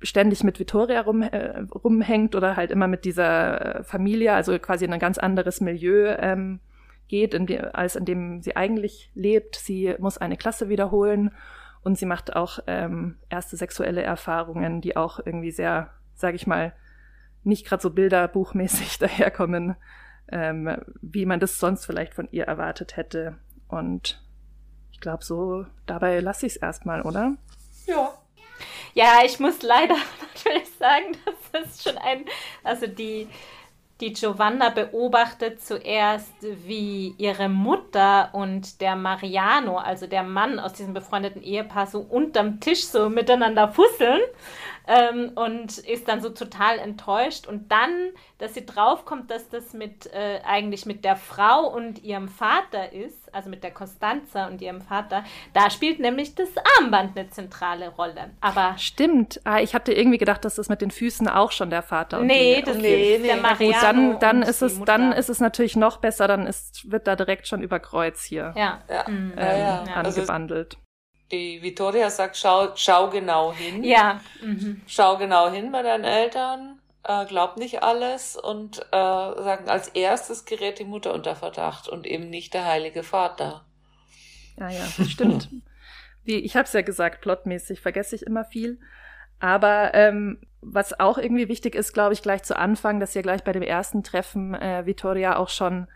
[0.00, 4.92] ständig mit Vittoria rum, äh, rumhängt oder halt immer mit dieser Familie, also quasi in
[4.92, 6.60] ein ganz anderes Milieu ähm,
[7.08, 9.56] geht, in die, als in dem sie eigentlich lebt.
[9.56, 11.32] Sie muss eine Klasse wiederholen
[11.82, 16.74] und sie macht auch ähm, erste sexuelle Erfahrungen, die auch irgendwie sehr, sage ich mal,
[17.44, 19.76] nicht gerade so bilderbuchmäßig daherkommen,
[20.30, 23.38] ähm, wie man das sonst vielleicht von ihr erwartet hätte.
[23.68, 24.22] Und
[24.98, 27.36] ich glaube, so dabei lasse ich es erstmal, oder?
[27.86, 28.18] Ja.
[28.94, 29.94] Ja, ich muss leider
[30.34, 31.16] natürlich sagen,
[31.52, 32.24] das ist schon ein,
[32.64, 33.28] also die,
[34.00, 40.94] die Giovanna beobachtet zuerst, wie ihre Mutter und der Mariano, also der Mann aus diesem
[40.94, 44.22] befreundeten Ehepaar, so unterm Tisch so miteinander fusseln
[44.88, 47.46] ähm, und ist dann so total enttäuscht.
[47.46, 47.90] Und dann,
[48.38, 53.32] dass sie draufkommt, dass das mit äh, eigentlich mit der Frau und ihrem Vater ist,
[53.34, 56.48] also mit der Costanza und ihrem Vater, da spielt nämlich das
[56.78, 58.30] Armband eine zentrale Rolle.
[58.40, 59.40] Aber stimmt.
[59.44, 62.20] Ah, ich hatte irgendwie gedacht, dass das mit den Füßen auch schon der Vater.
[62.20, 63.26] Nee, die, das nee, ist nee.
[63.28, 64.12] der Mariano.
[64.12, 66.26] Gut, dann, dann ist es, dann ist es natürlich noch besser.
[66.26, 68.80] Dann ist, wird da direkt schon über Kreuz hier ja.
[68.88, 69.42] Ähm, ja.
[69.44, 69.94] ja, ja.
[69.94, 70.74] angebandelt.
[70.74, 70.87] Also
[71.30, 73.84] die Vittoria sagt, schau, schau genau hin.
[73.84, 74.20] Ja.
[74.40, 74.82] Mhm.
[74.86, 80.44] Schau genau hin bei deinen Eltern, äh, glaub nicht alles und äh, sagen, als erstes
[80.44, 83.64] gerät die Mutter unter Verdacht und eben nicht der Heilige Vater.
[84.58, 85.50] Ja, ja, das stimmt.
[86.24, 88.80] Wie, ich habe es ja gesagt, plotmäßig vergesse ich immer viel.
[89.40, 93.44] Aber ähm, was auch irgendwie wichtig ist, glaube ich, gleich zu Anfang, dass ja gleich
[93.44, 95.86] bei dem ersten Treffen äh, Vittoria auch schon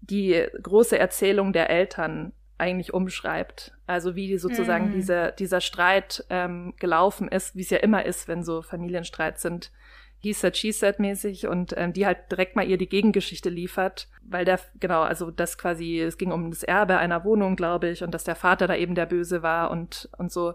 [0.00, 3.72] die große Erzählung der Eltern eigentlich umschreibt.
[3.88, 4.92] Also wie sozusagen mhm.
[4.92, 9.72] dieser, dieser Streit ähm, gelaufen ist, wie es ja immer ist, wenn so Familienstreits sind,
[10.18, 14.08] he said, she said mäßig und ähm, die halt direkt mal ihr die Gegengeschichte liefert,
[14.22, 18.04] weil der, genau, also das quasi, es ging um das Erbe einer Wohnung, glaube ich,
[18.04, 20.54] und dass der Vater da eben der Böse war und, und so.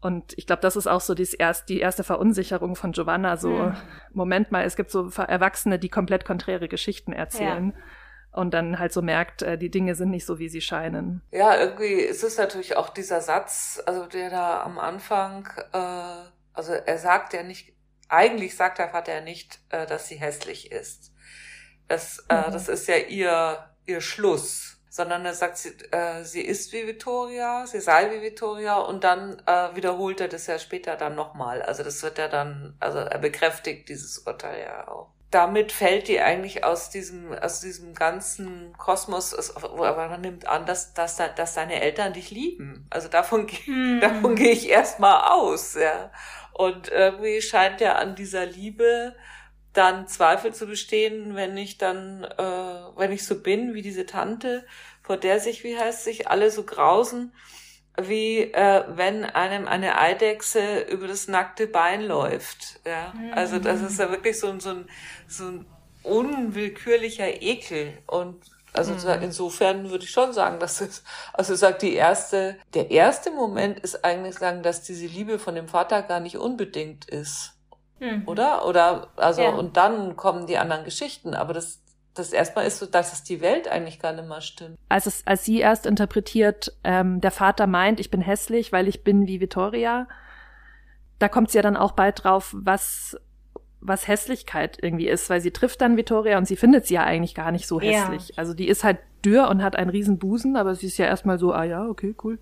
[0.00, 3.50] Und ich glaube, das ist auch so dies erst, die erste Verunsicherung von Giovanna, so,
[3.50, 3.76] mhm.
[4.12, 7.72] Moment mal, es gibt so Erwachsene, die komplett konträre Geschichten erzählen.
[7.76, 7.82] Ja
[8.36, 11.22] und dann halt so merkt, äh, die Dinge sind nicht so, wie sie scheinen.
[11.32, 16.72] Ja, irgendwie ist es natürlich auch dieser Satz, also der da am Anfang, äh, also
[16.72, 17.74] er sagt ja nicht,
[18.08, 21.12] eigentlich sagt der Vater ja nicht, äh, dass sie hässlich ist.
[21.88, 22.52] Das, äh, mhm.
[22.52, 27.66] das ist ja ihr, ihr Schluss sondern er sagt, sie, äh, sie ist wie Vittoria,
[27.66, 31.60] sie sei wie Vittoria und dann äh, wiederholt er das ja später dann nochmal.
[31.60, 36.18] Also das wird ja dann, also er bekräftigt dieses Urteil ja auch damit fällt die
[36.18, 41.82] eigentlich aus diesem, aus diesem ganzen Kosmos, aber man nimmt an, dass, dass, dass deine
[41.82, 42.86] Eltern dich lieben.
[42.88, 44.00] Also davon, hm.
[44.00, 46.10] davon gehe ich erstmal aus, ja.
[46.54, 49.14] Und irgendwie scheint ja an dieser Liebe
[49.74, 54.64] dann Zweifel zu bestehen, wenn ich dann, äh, wenn ich so bin wie diese Tante,
[55.02, 57.34] vor der sich, wie heißt sich, alle so grausen
[58.00, 62.80] wie äh, wenn einem eine Eidechse über das nackte Bein läuft.
[62.86, 63.12] Ja?
[63.32, 64.88] Also das ist ja wirklich so, so, ein,
[65.26, 65.66] so ein
[66.02, 67.98] unwillkürlicher Ekel.
[68.06, 69.22] Und also mhm.
[69.22, 74.04] insofern würde ich schon sagen, dass es, also sagt die erste, der erste Moment ist
[74.04, 77.54] eigentlich sagen, dass diese Liebe von dem Vater gar nicht unbedingt ist.
[77.98, 78.24] Mhm.
[78.26, 78.66] Oder?
[78.66, 79.50] Oder, also, ja.
[79.50, 81.34] und dann kommen die anderen Geschichten.
[81.34, 81.80] Aber das,
[82.16, 84.76] das erstmal ist so, dass es die Welt eigentlich gar nicht mehr stimmt.
[84.88, 89.04] Als es, als sie erst interpretiert, ähm, der Vater meint, ich bin hässlich, weil ich
[89.04, 90.08] bin wie Vittoria,
[91.18, 93.16] da kommt sie ja dann auch bald drauf, was
[93.80, 97.34] was Hässlichkeit irgendwie ist, weil sie trifft dann Vittoria und sie findet sie ja eigentlich
[97.34, 98.30] gar nicht so hässlich.
[98.30, 98.34] Ja.
[98.36, 101.38] Also die ist halt dürr und hat einen riesen Busen, aber sie ist ja erstmal
[101.38, 102.38] so, ah ja, okay, cool.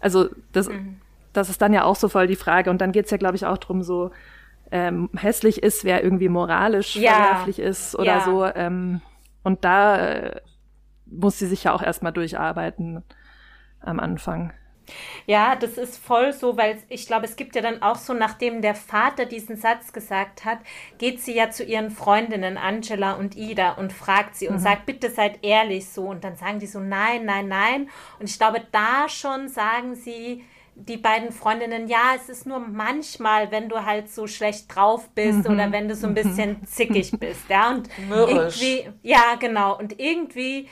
[0.00, 0.96] Also das, mhm.
[1.32, 2.70] das ist dann ja auch so voll die Frage.
[2.70, 4.12] Und dann geht's ja, glaube ich, auch drum so,
[4.70, 7.12] ähm, hässlich ist, wer irgendwie moralisch ja.
[7.12, 8.24] verwerflich ist oder ja.
[8.24, 8.44] so.
[8.44, 9.00] Ähm,
[9.42, 10.40] und da äh,
[11.06, 13.02] muss sie sich ja auch erstmal durcharbeiten
[13.80, 14.52] am Anfang.
[15.26, 18.62] Ja, das ist voll so, weil ich glaube, es gibt ja dann auch so, nachdem
[18.62, 20.58] der Vater diesen Satz gesagt hat,
[20.96, 24.60] geht sie ja zu ihren Freundinnen Angela und Ida und fragt sie und mhm.
[24.60, 26.04] sagt, bitte seid ehrlich so.
[26.04, 27.90] Und dann sagen die so, nein, nein, nein.
[28.18, 30.44] Und ich glaube, da schon sagen sie,
[30.86, 35.44] die beiden Freundinnen, ja, es ist nur manchmal, wenn du halt so schlecht drauf bist
[35.44, 35.54] mhm.
[35.54, 38.62] oder wenn du so ein bisschen zickig bist, ja, und Mürrisch.
[38.62, 40.68] irgendwie, ja, genau, und irgendwie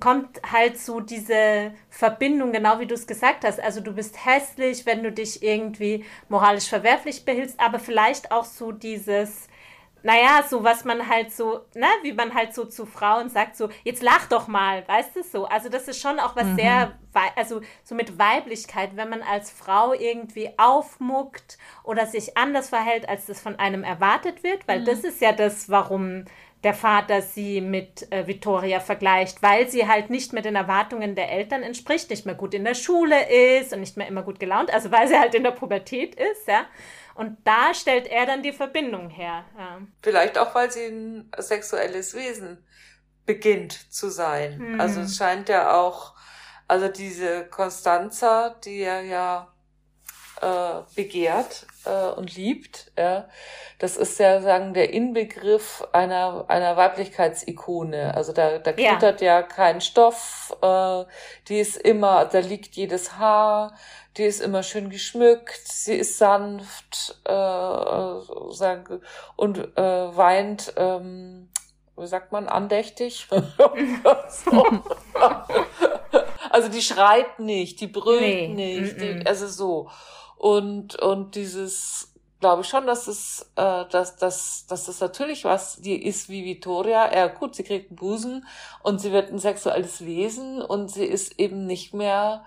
[0.00, 3.60] kommt halt so diese Verbindung, genau wie du es gesagt hast.
[3.60, 8.72] Also du bist hässlich, wenn du dich irgendwie moralisch verwerflich behältst, aber vielleicht auch so
[8.72, 9.48] dieses,
[10.02, 13.68] naja, so was man halt so, ne, wie man halt so zu Frauen sagt, so,
[13.84, 15.46] jetzt lach doch mal, weißt du so.
[15.46, 16.56] Also das ist schon auch was mhm.
[16.56, 16.92] sehr,
[17.36, 23.26] also so mit Weiblichkeit, wenn man als Frau irgendwie aufmuckt oder sich anders verhält, als
[23.26, 24.86] das von einem erwartet wird, weil mhm.
[24.86, 26.24] das ist ja das, warum
[26.64, 31.30] der Vater sie mit äh, Victoria vergleicht, weil sie halt nicht mehr den Erwartungen der
[31.32, 33.16] Eltern entspricht, nicht mehr gut in der Schule
[33.58, 36.46] ist und nicht mehr immer gut gelaunt, also weil sie halt in der Pubertät ist,
[36.46, 36.64] ja.
[37.14, 39.44] Und da stellt er dann die Verbindung her.
[39.56, 39.78] Ja.
[40.02, 42.64] Vielleicht auch, weil sie ein sexuelles Wesen
[43.26, 44.58] beginnt zu sein.
[44.58, 44.80] Mhm.
[44.80, 46.14] Also es scheint ja auch,
[46.68, 49.51] also diese Constanza, die er ja
[50.42, 53.28] äh, begehrt äh, und liebt, ja,
[53.78, 58.14] das ist ja sagen der Inbegriff einer einer Weiblichkeitsikone.
[58.14, 59.36] Also da da knittert ja.
[59.36, 61.04] ja kein Stoff, äh,
[61.48, 63.74] die ist immer, da liegt jedes Haar,
[64.16, 69.00] die ist immer schön geschmückt, sie ist sanft äh, sagen,
[69.36, 71.48] und äh, weint, ähm,
[71.96, 73.28] wie sagt man, andächtig.
[76.50, 78.48] also die schreit nicht, die brüllt nee.
[78.48, 79.88] nicht, die, also so.
[80.42, 85.80] Und, und dieses, glaube ich schon, dass es, äh, dass, dass, dass das natürlich was,
[85.80, 87.14] die ist wie Vittoria.
[87.14, 88.44] Ja, gut, sie kriegt einen Busen
[88.82, 92.44] und sie wird ein sexuelles Wesen und sie ist eben nicht mehr,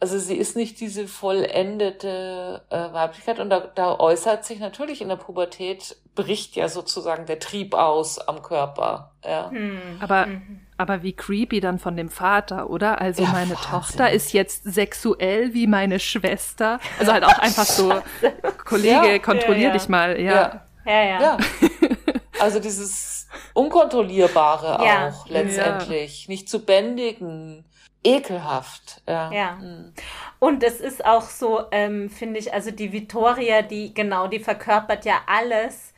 [0.00, 5.10] also sie ist nicht diese vollendete äh, Weiblichkeit und da, da äußert sich natürlich in
[5.10, 9.12] der Pubertät, bricht ja sozusagen der Trieb aus am Körper.
[9.22, 9.50] Ja.
[9.50, 9.98] Hm.
[10.00, 10.63] Aber, mhm.
[10.84, 13.00] Aber wie creepy dann von dem Vater, oder?
[13.00, 13.70] Also ja, meine Wahnsinn.
[13.70, 16.78] Tochter ist jetzt sexuell wie meine Schwester.
[16.98, 17.90] Also halt auch einfach so,
[18.66, 20.20] Kollege, ja, kontrollier ja, dich mal.
[20.20, 21.20] Ja, ja, ja.
[21.20, 21.38] ja.
[22.40, 26.28] Also dieses Unkontrollierbare auch letztendlich.
[26.28, 27.64] Nicht zu bändigen
[28.02, 29.00] ekelhaft.
[29.08, 29.32] Ja.
[29.32, 29.56] ja.
[29.58, 29.94] Hm.
[30.40, 35.06] Und es ist auch so, ähm, finde ich, also die Vittoria, die genau, die verkörpert
[35.06, 35.93] ja alles,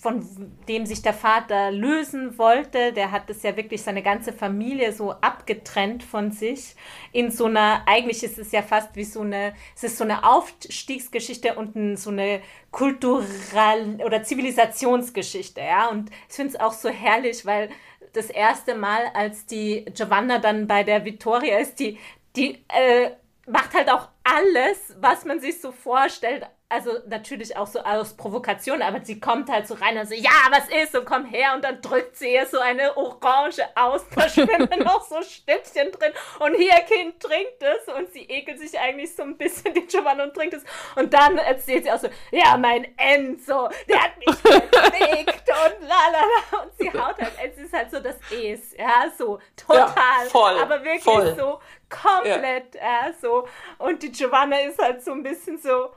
[0.00, 0.24] von
[0.68, 2.92] dem sich der Vater lösen wollte.
[2.92, 6.76] Der hat es ja wirklich seine ganze Familie so abgetrennt von sich.
[7.12, 10.24] In so einer, eigentlich ist es ja fast wie so eine, es ist so eine
[10.24, 15.88] Aufstiegsgeschichte und so eine kulturelle oder Zivilisationsgeschichte, ja.
[15.88, 17.70] Und ich finde es auch so herrlich, weil
[18.12, 21.98] das erste Mal, als die Giovanna dann bei der Vittoria ist, die,
[22.36, 23.10] die äh,
[23.46, 28.82] macht halt auch alles, was man sich so vorstellt, also natürlich auch so aus Provokation,
[28.82, 30.94] aber sie kommt halt so rein und so, ja, was ist?
[30.94, 35.02] Und komm her und dann drückt sie ihr so eine Orange aus, da schwimmen noch
[35.02, 39.38] so Stückchen drin und hier, Kind, trinkt es und sie ekelt sich eigentlich so ein
[39.38, 43.70] bisschen die Giovanna und trinkt es und dann erzählt sie auch so, ja, mein Enzo,
[43.88, 48.16] der hat mich bewegt und lalala und sie haut halt, es ist halt so das
[48.30, 51.34] Es, ja, so total, ja, voll, aber wirklich voll.
[51.34, 53.06] so komplett, ja.
[53.06, 55.90] ja, so und die Giovanna ist halt so ein bisschen so,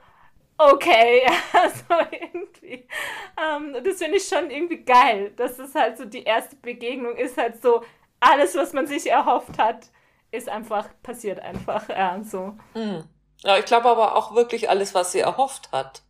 [0.69, 2.87] okay, also irgendwie.
[3.37, 5.31] Ähm, das finde ich schon irgendwie geil.
[5.35, 7.83] Das ist halt so die erste Begegnung, ist halt so,
[8.19, 9.89] alles, was man sich erhofft hat,
[10.31, 11.89] ist einfach, passiert einfach.
[11.89, 12.55] Ja, so.
[12.73, 13.03] Mhm.
[13.43, 16.03] Ja, ich glaube aber auch wirklich alles, was sie erhofft hat.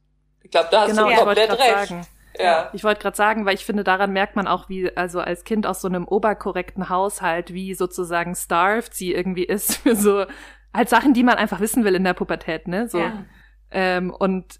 [0.43, 1.87] Ich glaube, da hast genau, du komplett recht.
[1.87, 2.07] Sagen.
[2.37, 2.69] Ja.
[2.73, 5.65] Ich wollte gerade sagen, weil ich finde, daran merkt man auch, wie, also als Kind
[5.65, 10.25] aus so einem oberkorrekten Haushalt, wie sozusagen starved sie irgendwie ist für so,
[10.73, 12.87] halt Sachen, die man einfach wissen will in der Pubertät, ne?
[12.87, 12.99] So.
[12.99, 13.25] Ja
[13.71, 14.59] ähm, und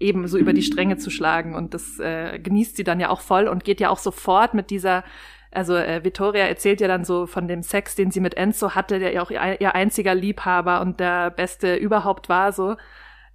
[0.00, 1.54] eben so über die Stränge zu schlagen.
[1.54, 4.70] Und das äh, genießt sie dann ja auch voll und geht ja auch sofort mit
[4.70, 5.04] dieser,
[5.50, 8.98] also äh, Vittoria erzählt ja dann so von dem Sex, den sie mit Enzo hatte,
[8.98, 12.76] der ja auch ihr, ihr einziger Liebhaber und der beste überhaupt war so.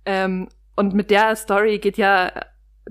[0.06, 2.32] Ähm, und mit der Story geht ja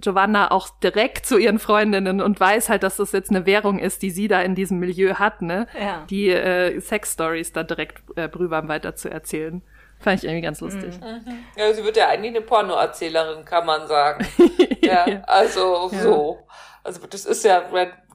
[0.01, 4.03] Giovanna auch direkt zu ihren Freundinnen und weiß halt, dass das jetzt eine Währung ist,
[4.03, 5.67] die sie da in diesem Milieu hat, ne?
[5.79, 6.05] Ja.
[6.11, 9.63] Die äh, Sex-Stories da direkt äh, Brühwarm weiter zu erzählen.
[10.01, 11.01] Fand ich irgendwie ganz lustig.
[11.01, 11.45] Mhm.
[11.57, 14.27] Ja, sie wird ja eigentlich eine Pornoerzählerin, kann man sagen.
[14.83, 16.03] ja, also ja.
[16.03, 16.39] so.
[16.85, 17.65] Also das ist ja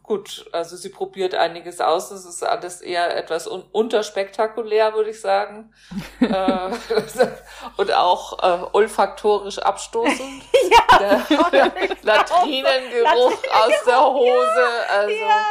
[0.03, 2.09] gut, also sie probiert einiges aus.
[2.09, 5.73] Das ist alles eher etwas un unterspektakulär, würde ich sagen.
[6.19, 6.69] äh,
[7.77, 10.43] und auch äh, olfaktorisch abstoßend.
[10.69, 11.71] ja, der
[12.03, 14.67] Latrinengeruch aus der Hose.
[14.89, 15.45] Also, ja.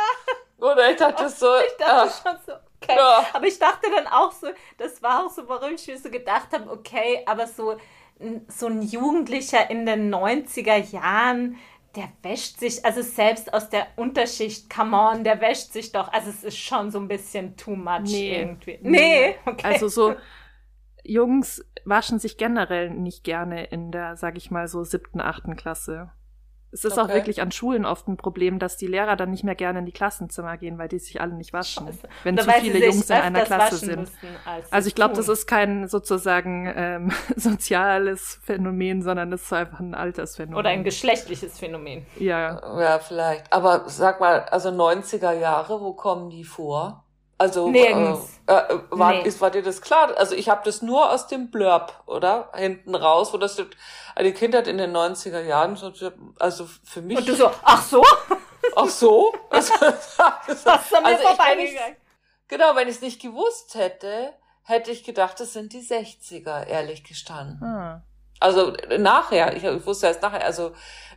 [0.58, 1.54] Oder ich dachte so.
[1.66, 2.96] Ich dachte ah, schon so okay.
[2.96, 3.26] Ja.
[3.32, 6.48] Aber ich dachte dann auch so, das war auch so, warum ich mir so gedacht
[6.52, 7.76] habe, okay, aber so,
[8.48, 11.56] so ein Jugendlicher in den 90er Jahren,
[11.96, 16.12] der wäscht sich, also selbst aus der Unterschicht, come on, der wäscht sich doch.
[16.12, 18.40] Also es ist schon so ein bisschen too much nee.
[18.40, 18.78] irgendwie.
[18.82, 19.66] Nee, okay.
[19.66, 20.14] Also so
[21.02, 26.12] Jungs waschen sich generell nicht gerne in der, sag ich mal, so siebten, achten Klasse.
[26.72, 27.00] Es ist okay.
[27.00, 29.86] auch wirklich an Schulen oft ein Problem, dass die Lehrer dann nicht mehr gerne in
[29.86, 32.08] die Klassenzimmer gehen, weil die sich alle nicht waschen, Scheiße.
[32.22, 34.10] wenn Oder zu viele Jungs in einer Klasse sind.
[34.70, 39.94] Also ich glaube, das ist kein sozusagen ähm, soziales Phänomen, sondern das ist einfach ein
[39.94, 40.58] Altersphänomen.
[40.58, 42.06] Oder ein geschlechtliches Phänomen.
[42.18, 42.80] Ja.
[42.80, 43.52] Ja, vielleicht.
[43.52, 47.04] Aber sag mal, also 90er Jahre, wo kommen die vor?
[47.40, 48.38] Also Nirgends.
[48.46, 49.22] Äh, äh, war, nee.
[49.22, 50.14] ist, war dir das klar?
[50.18, 52.50] Also ich habe das nur aus dem Blurb, oder?
[52.54, 53.56] Hinten raus, wo das
[54.14, 55.78] eine Kindheit in den 90er Jahren,
[56.38, 57.16] also für mich.
[57.16, 58.04] Und du so, ach so?
[58.76, 59.32] Ach so?
[59.50, 61.96] Also, das, Hast du mir also vorbeigegangen?
[62.46, 64.34] Genau, wenn ich es nicht gewusst hätte,
[64.64, 67.60] hätte ich gedacht, das sind die 60er, ehrlich gestanden.
[67.60, 68.02] Hm.
[68.38, 70.72] Also nachher, ich, ich wusste erst nachher, also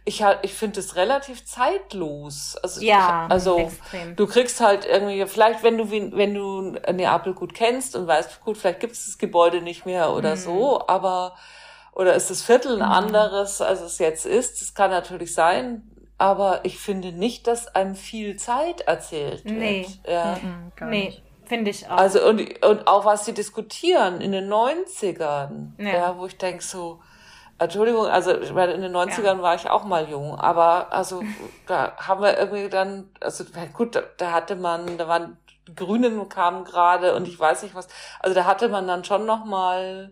[0.05, 2.57] ich, ich finde es relativ zeitlos.
[2.61, 4.15] Also, ja, ich, also extrem.
[4.15, 8.57] du kriegst halt irgendwie, vielleicht wenn du wenn du Neapel gut kennst und weißt, gut,
[8.57, 10.39] vielleicht gibt es das Gebäude nicht mehr oder mhm.
[10.39, 11.35] so, aber
[11.93, 12.93] oder ist das Viertel ein mhm.
[12.93, 14.61] anderes, als es jetzt ist?
[14.61, 15.83] Das kann natürlich sein,
[16.17, 19.55] aber ich finde nicht, dass einem viel Zeit erzählt wird.
[19.55, 20.37] Nee, ja.
[20.41, 21.21] Mhm, nee.
[21.45, 21.97] Finde ich auch.
[21.97, 26.63] Also und, und auch was sie diskutieren in den 90ern, ja, ja wo ich denke
[26.63, 27.01] so,
[27.59, 29.41] Entschuldigung, also weil in den 90ern ja.
[29.41, 31.23] war ich auch mal jung, aber also
[31.67, 35.37] da haben wir irgendwie dann, also gut, da, da hatte man, da waren
[35.67, 37.87] die Grünen kamen gerade und ich weiß nicht was,
[38.19, 40.11] also da hatte man dann schon noch mal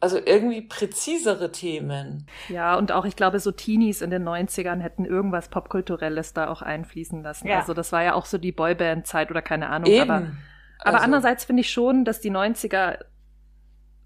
[0.00, 2.26] also irgendwie präzisere Themen.
[2.48, 6.62] Ja, und auch ich glaube, so Teenies in den 90ern hätten irgendwas Popkulturelles da auch
[6.62, 7.48] einfließen lassen.
[7.48, 7.58] Ja.
[7.58, 9.90] Also das war ja auch so die Boyband-Zeit oder keine Ahnung.
[9.90, 10.10] Eben.
[10.10, 10.26] Aber,
[10.78, 11.04] aber also.
[11.04, 12.98] andererseits finde ich schon, dass die 90er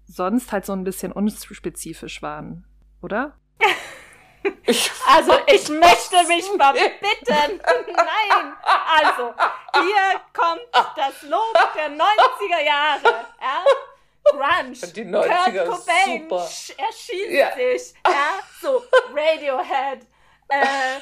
[0.07, 2.65] sonst halt so ein bisschen unspezifisch waren,
[3.01, 3.37] oder?
[5.07, 7.61] also ich möchte mich verbitten.
[7.87, 8.53] Nein.
[9.01, 9.33] Also,
[9.73, 13.25] hier kommt das Lob der 90er Jahre.
[13.41, 13.63] Ja?
[14.25, 14.71] Grunge.
[14.93, 16.49] Die 90er Kurt Cobain super.
[16.77, 17.55] erschießt ja.
[17.55, 17.93] sich.
[18.05, 18.83] Ja, so
[19.13, 20.05] Radiohead.
[20.47, 20.99] Äh,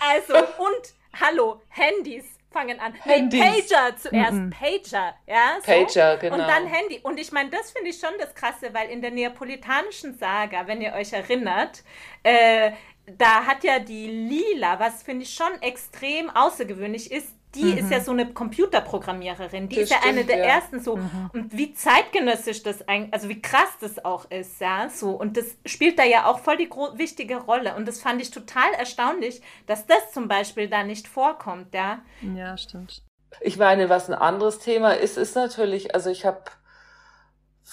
[0.00, 2.94] also, und hallo, Handys fangen an.
[2.94, 3.40] Handys.
[3.40, 4.32] Nee, Pager zuerst.
[4.32, 4.50] Mm -mm.
[4.50, 5.58] Pager, ja.
[5.64, 5.72] So.
[5.72, 6.34] Pager, genau.
[6.34, 7.00] Und dann Handy.
[7.02, 10.80] Und ich meine, das finde ich schon das Krasse, weil in der neapolitanischen Saga, wenn
[10.80, 11.82] ihr euch erinnert,
[12.22, 12.72] äh,
[13.18, 17.78] da hat ja die Lila, was finde ich schon extrem außergewöhnlich ist, die mhm.
[17.78, 19.68] ist ja so eine Computerprogrammiererin.
[19.68, 20.44] Die das ist ja stimmt, eine der ja.
[20.44, 20.96] ersten so.
[20.96, 21.30] Mhm.
[21.32, 25.10] Und wie zeitgenössisch das eigentlich, also wie krass das auch ist, ja, so.
[25.10, 27.74] Und das spielt da ja auch voll die wichtige Rolle.
[27.74, 32.02] Und das fand ich total erstaunlich, dass das zum Beispiel da nicht vorkommt, ja.
[32.36, 33.02] Ja, stimmt.
[33.40, 36.42] Ich meine, was ein anderes Thema ist, ist natürlich, also ich habe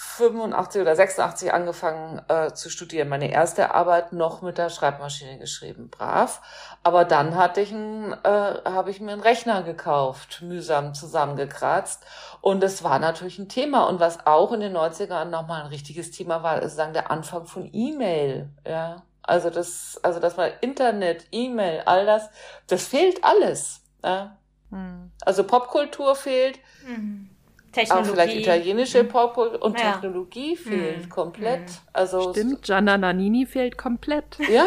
[0.00, 3.08] 85 oder 86 angefangen äh, zu studieren.
[3.08, 6.40] Meine erste Arbeit noch mit der Schreibmaschine geschrieben, brav.
[6.84, 12.06] Aber dann hatte ich ein, äh, habe ich mir einen Rechner gekauft, mühsam zusammengekratzt.
[12.40, 13.88] Und es war natürlich ein Thema.
[13.88, 17.46] Und was auch in den 90ern nochmal ein richtiges Thema war, ist sagen der Anfang
[17.46, 18.50] von E-Mail.
[18.64, 22.30] Ja, also das, also dass man Internet, E-Mail, all das,
[22.68, 23.80] das fehlt alles.
[24.04, 24.36] Ja?
[24.70, 25.10] Hm.
[25.24, 26.60] Also Popkultur fehlt.
[26.86, 27.30] Mhm
[27.72, 28.08] Technologie.
[28.08, 29.08] Auch vielleicht italienische mhm.
[29.08, 29.92] Pop und ja.
[29.92, 31.08] Technologie fehlt mhm.
[31.08, 31.60] komplett.
[31.60, 31.76] Mhm.
[31.92, 34.38] Also Stimmt, Gianna Nannini fehlt komplett.
[34.48, 34.64] Ja.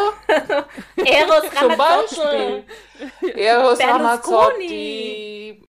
[0.96, 2.64] Eros Zum Beispiel.
[3.36, 5.64] Eros Ramazzotti.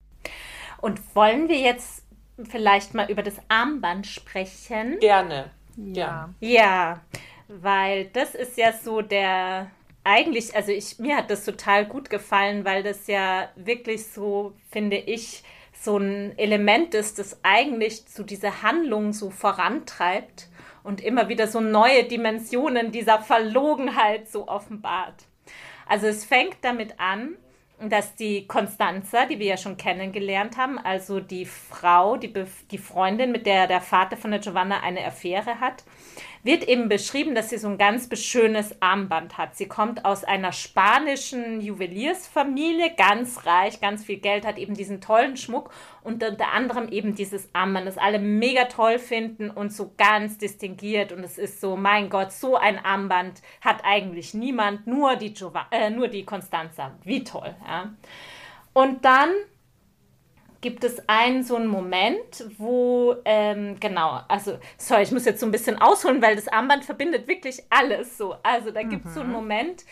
[0.81, 2.05] Und wollen wir jetzt
[2.51, 4.99] vielleicht mal über das Armband sprechen?
[4.99, 5.51] Gerne.
[5.77, 6.29] Ja.
[6.41, 7.01] Ja,
[7.49, 9.71] weil das ist ja so der
[10.05, 14.97] eigentlich, also ich mir hat das total gut gefallen, weil das ja wirklich so, finde
[14.97, 15.43] ich,
[15.83, 20.49] so ein Element ist, das eigentlich zu dieser Handlung so vorantreibt
[20.85, 25.25] und immer wieder so neue Dimensionen dieser Verlogenheit so offenbart.
[25.87, 27.37] Also es fängt damit an,
[27.81, 32.33] dass die Constanza, die wir ja schon kennengelernt haben, also die Frau, die,
[32.71, 35.83] die Freundin, mit der der Vater von der Giovanna eine Affäre hat,
[36.45, 39.57] wird eben beschrieben, dass sie so ein ganz schönes Armband hat.
[39.57, 45.37] Sie kommt aus einer spanischen Juweliersfamilie, ganz reich, ganz viel Geld, hat eben diesen tollen
[45.37, 45.71] Schmuck
[46.03, 51.13] und unter anderem eben dieses Armband, das alle mega toll finden und so ganz distinguiert.
[51.13, 55.67] Und es ist so, mein Gott, so ein Armband hat eigentlich niemand, nur die, Giova
[55.71, 56.93] äh, nur die Constanza.
[57.05, 57.55] Wie toll.
[57.67, 57.93] Ja.
[58.73, 59.31] Und dann
[60.63, 65.47] gibt es einen so einen Moment, wo, ähm, genau, also, sorry, ich muss jetzt so
[65.47, 68.37] ein bisschen ausholen, weil das Armband verbindet wirklich alles so.
[68.43, 69.15] Also da gibt es mhm.
[69.15, 69.37] so einen mhm.
[69.37, 69.85] Moment,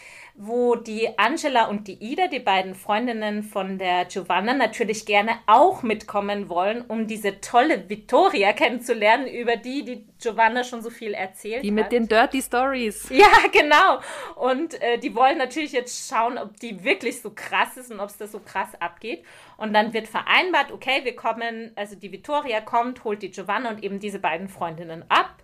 [0.42, 5.82] wo die Angela und die Ida, die beiden Freundinnen von der Giovanna, natürlich gerne auch
[5.82, 11.56] mitkommen wollen, um diese tolle Vittoria kennenzulernen, über die die Giovanna schon so viel erzählt
[11.56, 11.64] die hat.
[11.64, 13.08] Die mit den Dirty Stories.
[13.20, 14.00] Ja, genau.
[14.36, 18.08] Und äh, die wollen natürlich jetzt schauen, ob die wirklich so krass ist und ob
[18.08, 19.24] es da so krass abgeht.
[19.60, 23.84] Und dann wird vereinbart, okay, wir kommen, also die Vittoria kommt, holt die Giovanna und
[23.84, 25.34] eben diese beiden Freundinnen ab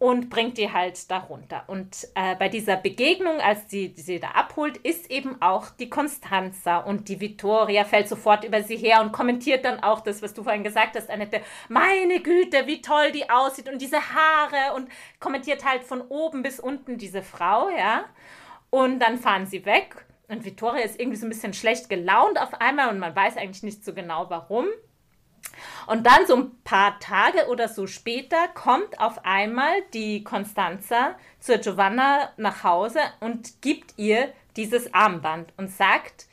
[0.00, 1.62] und bringt die halt darunter.
[1.68, 6.78] Und äh, bei dieser Begegnung, als die sie da abholt, ist eben auch die Constanza
[6.78, 10.42] und die Vittoria fällt sofort über sie her und kommentiert dann auch das, was du
[10.42, 11.40] vorhin gesagt hast, Annette.
[11.68, 14.88] Meine Güte, wie toll die aussieht und diese Haare und
[15.20, 18.06] kommentiert halt von oben bis unten diese Frau, ja.
[18.70, 22.60] Und dann fahren sie weg und Vittoria ist irgendwie so ein bisschen schlecht gelaunt auf
[22.60, 24.66] einmal und man weiß eigentlich nicht so genau warum.
[25.86, 31.58] Und dann so ein paar Tage oder so später kommt auf einmal die Constanza zur
[31.58, 36.26] Giovanna nach Hause und gibt ihr dieses Armband und sagt,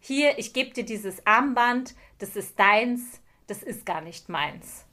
[0.00, 4.85] hier, ich gebe dir dieses Armband, das ist deins, das ist gar nicht meins.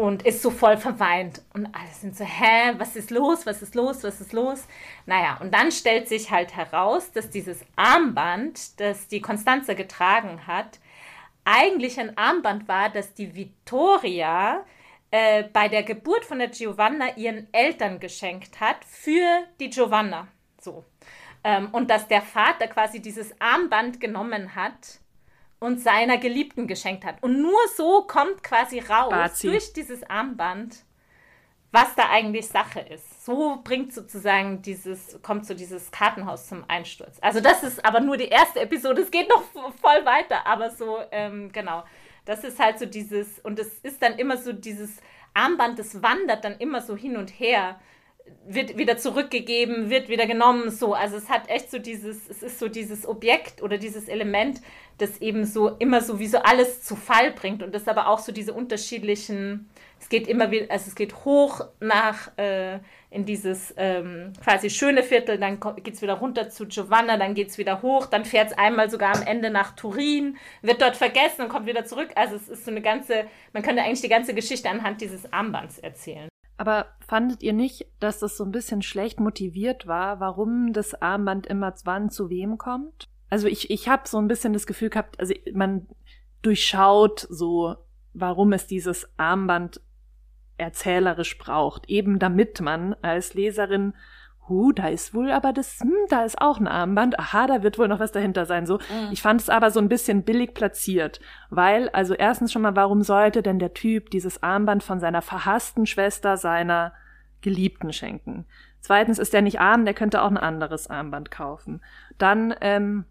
[0.00, 1.42] Und ist so voll verweint.
[1.52, 4.66] Und alle sind so, hä, was ist los, was ist los, was ist los?
[5.04, 10.78] Naja, und dann stellt sich halt heraus, dass dieses Armband, das die Constanze getragen hat,
[11.44, 14.64] eigentlich ein Armband war, das die Vittoria
[15.10, 20.28] äh, bei der Geburt von der Giovanna ihren Eltern geschenkt hat für die Giovanna.
[20.62, 20.82] So.
[21.44, 24.98] Ähm, und dass der Vater quasi dieses Armband genommen hat
[25.60, 27.22] und seiner Geliebten geschenkt hat.
[27.22, 29.46] Und nur so kommt quasi raus Bazi.
[29.46, 30.84] durch dieses Armband,
[31.70, 33.24] was da eigentlich Sache ist.
[33.24, 37.18] So bringt sozusagen dieses, kommt so dieses Kartenhaus zum Einsturz.
[37.20, 39.02] Also das ist aber nur die erste Episode.
[39.02, 41.84] Es geht noch voll weiter, aber so, ähm, genau.
[42.24, 44.96] Das ist halt so dieses, und es ist dann immer so dieses
[45.34, 47.78] Armband, das wandert dann immer so hin und her
[48.46, 50.94] wird wieder zurückgegeben, wird wieder genommen, so.
[50.94, 54.60] Also es hat echt so dieses, es ist so dieses Objekt oder dieses Element,
[55.00, 58.18] das eben so immer so wie so alles zu Fall bringt und das aber auch
[58.18, 62.80] so diese unterschiedlichen, es geht immer wieder, also es geht hoch nach äh,
[63.10, 67.48] in dieses ähm, quasi schöne Viertel, dann geht es wieder runter zu Giovanna, dann geht
[67.48, 71.42] es wieder hoch, dann fährt es einmal sogar am Ende nach Turin, wird dort vergessen
[71.42, 72.10] und kommt wieder zurück.
[72.14, 75.78] Also es ist so eine ganze, man könnte eigentlich die ganze Geschichte anhand dieses Armbands
[75.78, 76.28] erzählen.
[76.56, 81.46] Aber fandet ihr nicht, dass das so ein bisschen schlecht motiviert war, warum das Armband
[81.46, 83.08] immer wann zu wem kommt?
[83.30, 85.86] Also ich, ich habe so ein bisschen das Gefühl gehabt, also man
[86.42, 87.76] durchschaut so,
[88.12, 89.80] warum es dieses Armband
[90.58, 93.94] erzählerisch braucht, eben damit man als Leserin
[94.50, 97.78] huh, da ist wohl aber das, hm, da ist auch ein Armband, aha, da wird
[97.78, 98.66] wohl noch was dahinter sein.
[98.66, 99.12] So, mhm.
[99.12, 103.02] ich fand es aber so ein bisschen billig platziert, weil, also erstens schon mal, warum
[103.02, 106.92] sollte denn der Typ dieses Armband von seiner verhassten Schwester seiner
[107.40, 108.44] Geliebten schenken?
[108.80, 111.80] Zweitens ist er nicht arm, der könnte auch ein anderes Armband kaufen.
[112.18, 113.04] Dann, ähm,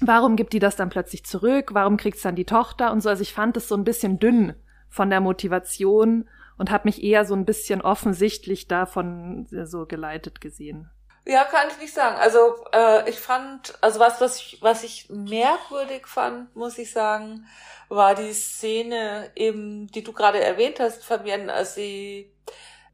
[0.00, 1.70] warum gibt die das dann plötzlich zurück?
[1.72, 3.08] Warum kriegt's dann die Tochter und so?
[3.08, 4.54] Also ich fand es so ein bisschen dünn
[4.88, 10.90] von der Motivation und habe mich eher so ein bisschen offensichtlich davon so geleitet gesehen.
[11.24, 12.16] Ja, kann ich nicht sagen.
[12.16, 17.46] Also äh, ich fand, also was, was ich, was ich merkwürdig fand, muss ich sagen,
[17.90, 22.32] war die Szene eben, die du gerade erwähnt hast, Fabienne, als sie,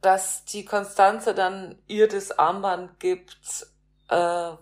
[0.00, 3.68] dass die Konstanze dann ihr das Armband gibt,
[4.08, 4.52] äh,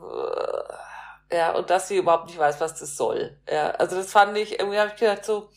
[1.33, 3.37] ja, und dass sie überhaupt nicht weiß, was das soll.
[3.51, 5.49] Ja, also das fand ich, irgendwie habe ich gedacht so,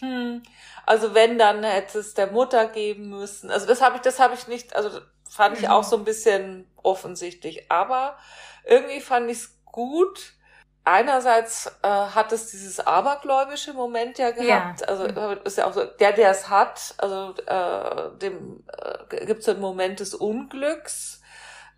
[0.00, 0.42] hm,
[0.86, 3.50] also wenn, dann hätte es der Mutter geben müssen.
[3.50, 5.88] Also das habe ich, das habe ich nicht, also fand ich auch mhm.
[5.88, 7.70] so ein bisschen offensichtlich.
[7.70, 8.16] Aber
[8.64, 10.34] irgendwie fand ich es gut.
[10.82, 14.80] Einerseits äh, hat es dieses abergläubische Moment ja gehabt.
[14.80, 14.86] Ja.
[14.88, 15.38] Also mhm.
[15.44, 18.64] ist ja auch so, der, der es hat, also äh, dem
[19.10, 21.19] äh, gibt es einen Moment des Unglücks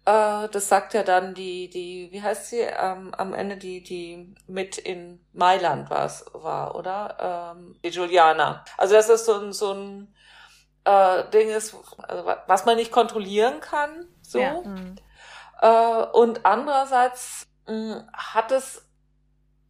[0.04, 4.34] äh, das sagt ja dann die, die, wie heißt sie, ähm, am Ende die, die
[4.46, 7.54] mit in Mailand war's, war, oder?
[7.56, 8.64] Ähm, die Juliana.
[8.76, 10.14] Also das ist so ein, so ein
[10.84, 14.40] äh, Ding ist, also was man nicht kontrollieren kann, so.
[14.40, 14.60] Ja.
[14.60, 14.96] Mhm.
[15.60, 18.84] Äh, und andererseits mh, hm, hat es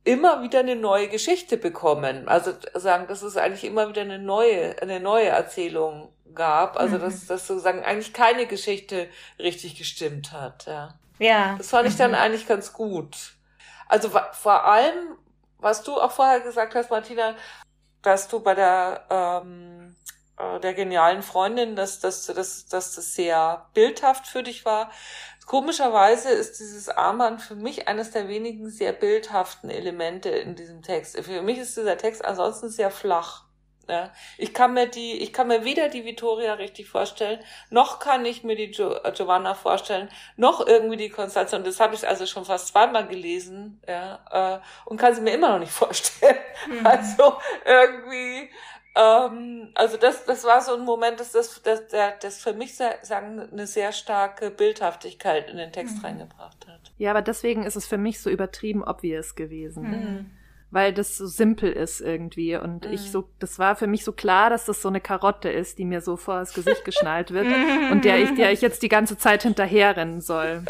[0.04, 2.26] immer wieder eine neue Geschichte bekommen.
[2.26, 6.76] Also sagen, das ist eigentlich immer wieder eine neue, eine neue Erzählung gab.
[6.76, 7.02] Also, mhm.
[7.02, 9.08] dass, dass sozusagen eigentlich keine Geschichte
[9.38, 10.94] richtig gestimmt hat, ja.
[11.18, 11.54] Ja.
[11.56, 12.16] Das fand ich dann mhm.
[12.16, 13.34] eigentlich ganz gut.
[13.88, 15.16] Also, vor allem,
[15.58, 17.36] was du auch vorher gesagt hast, Martina,
[18.02, 19.94] dass du bei der, ähm,
[20.36, 24.90] äh, der genialen Freundin, dass, dass, dass, dass das sehr bildhaft für dich war.
[25.46, 31.18] Komischerweise ist dieses Armband für mich eines der wenigen sehr bildhaften Elemente in diesem Text.
[31.18, 33.44] Für mich ist dieser Text ansonsten sehr flach.
[33.88, 38.24] Ja, ich kann mir die, ich kann mir weder die Vittoria richtig vorstellen, noch kann
[38.24, 41.56] ich mir die jo äh, Giovanna vorstellen, noch irgendwie die Konstanze.
[41.56, 45.34] Und das habe ich also schon fast zweimal gelesen, ja, äh, und kann sie mir
[45.34, 46.36] immer noch nicht vorstellen.
[46.68, 46.86] Mhm.
[46.86, 48.50] Also irgendwie,
[48.94, 52.76] ähm, also das, das war so ein Moment, dass das, das, das, das für mich
[52.76, 56.04] sagen eine sehr starke Bildhaftigkeit in den Text mhm.
[56.04, 56.92] reingebracht hat.
[56.98, 59.82] Ja, aber deswegen ist es für mich so übertrieben obvious gewesen.
[59.82, 60.41] Mhm
[60.72, 62.56] weil das so simpel ist irgendwie.
[62.56, 62.94] Und mhm.
[62.94, 65.84] ich so, das war für mich so klar, dass das so eine Karotte ist, die
[65.84, 67.46] mir so vor das Gesicht geschnallt wird
[67.92, 70.64] und der ich, der ich jetzt die ganze Zeit hinterherrennen soll.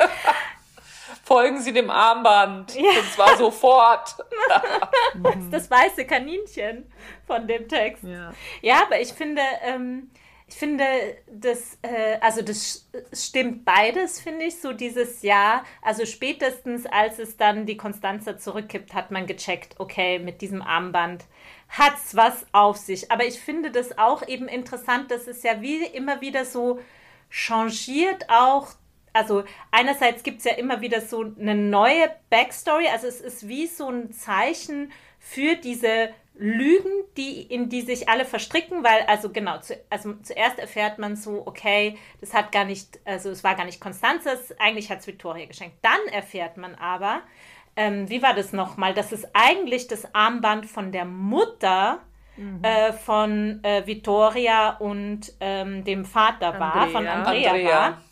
[1.24, 2.74] Folgen Sie dem Armband.
[2.74, 2.82] Ja.
[2.82, 4.16] Und zwar sofort.
[5.52, 6.90] das weiße Kaninchen
[7.28, 8.02] von dem Text.
[8.02, 10.10] Ja, ja aber ich finde, ähm,
[10.54, 10.84] finde,
[11.30, 15.64] das, äh, also das stimmt beides, finde ich, so dieses Jahr.
[15.82, 21.24] Also spätestens, als es dann die Konstanze zurückkippt, hat man gecheckt, okay, mit diesem Armband
[21.68, 23.10] hat es was auf sich.
[23.10, 26.80] Aber ich finde das auch eben interessant, dass es ja wie immer wieder so
[27.30, 28.68] changiert auch.
[29.12, 33.66] Also einerseits gibt es ja immer wieder so eine neue Backstory, also es ist wie
[33.66, 39.58] so ein Zeichen für diese Lügen, die, in die sich alle verstricken, weil, also genau,
[39.58, 43.66] zu, also zuerst erfährt man so, okay, das hat gar nicht, also es war gar
[43.66, 45.76] nicht Konstanzes, eigentlich hat es Victoria geschenkt.
[45.82, 47.22] Dann erfährt man aber,
[47.76, 52.00] ähm, wie war das nochmal, dass es eigentlich das Armband von der Mutter
[52.36, 52.62] mhm.
[52.62, 56.74] äh, von äh, Vittoria und ähm, dem Vater Andrea.
[56.74, 57.70] war, von Andrea, Andrea.
[57.70, 58.02] war.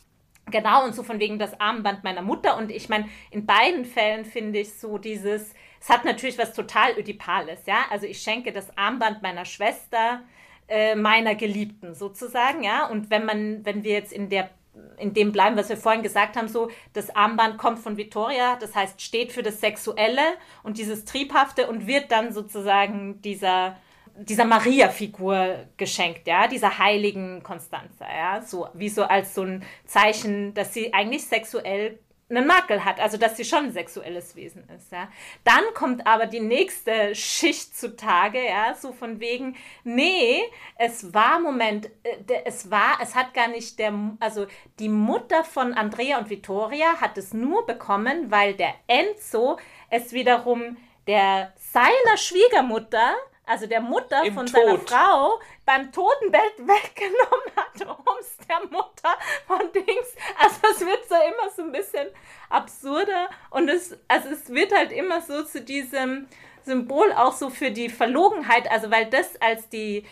[0.51, 2.57] Genau, und so von wegen das Armband meiner Mutter.
[2.57, 6.99] Und ich meine, in beiden Fällen finde ich so dieses, es hat natürlich was total
[6.99, 7.87] Ödipales, ja.
[7.91, 10.20] Also ich schenke das Armband meiner Schwester,
[10.68, 12.87] äh, meiner Geliebten sozusagen, ja.
[12.87, 14.51] Und wenn man, wenn wir jetzt in der
[14.99, 18.74] in dem bleiben, was wir vorhin gesagt haben, so, das Armband kommt von Vittoria, das
[18.74, 20.22] heißt, steht für das Sexuelle
[20.62, 23.76] und dieses Triebhafte und wird dann sozusagen dieser
[24.16, 30.53] dieser Maria-Figur geschenkt, ja, dieser heiligen Konstanze, ja, so wie so als so ein Zeichen,
[30.53, 31.99] dass sie eigentlich sexuell
[32.31, 35.09] einen Makel hat, also dass sie schon ein sexuelles Wesen ist, ja.
[35.45, 40.43] Dann kommt aber die nächste Schicht zutage, ja, so von wegen, nee,
[40.76, 44.47] es war, Moment, äh, es war, es hat gar nicht der, also
[44.78, 49.59] die Mutter von Andrea und Vittoria hat es nur bekommen, weil der Enzo
[49.91, 50.76] es wiederum
[51.07, 53.14] der seiner Schwiegermutter
[53.51, 54.55] also der Mutter Im von Tod.
[54.55, 59.14] seiner Frau, beim Totenbett weggenommen hat, um es der Mutter
[59.46, 60.14] von Dings.
[60.38, 62.09] Also es wird so immer so ein bisschen
[62.48, 66.28] absurder und es, also es wird halt immer so zu diesem
[66.64, 70.05] Symbol auch so für die Verlogenheit, also weil das als die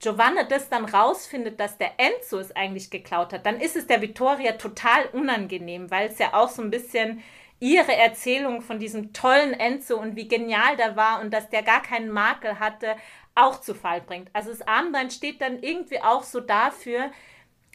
[0.00, 4.00] Giovanna das dann rausfindet, dass der Enzo es eigentlich geklaut hat, dann ist es der
[4.00, 7.22] Vittoria total unangenehm, weil es ja auch so ein bisschen
[7.60, 11.82] ihre Erzählung von diesem tollen Enzo und wie genial der war und dass der gar
[11.82, 12.96] keinen Makel hatte,
[13.34, 14.30] auch zu Fall bringt.
[14.32, 17.10] Also das Armband steht dann irgendwie auch so dafür,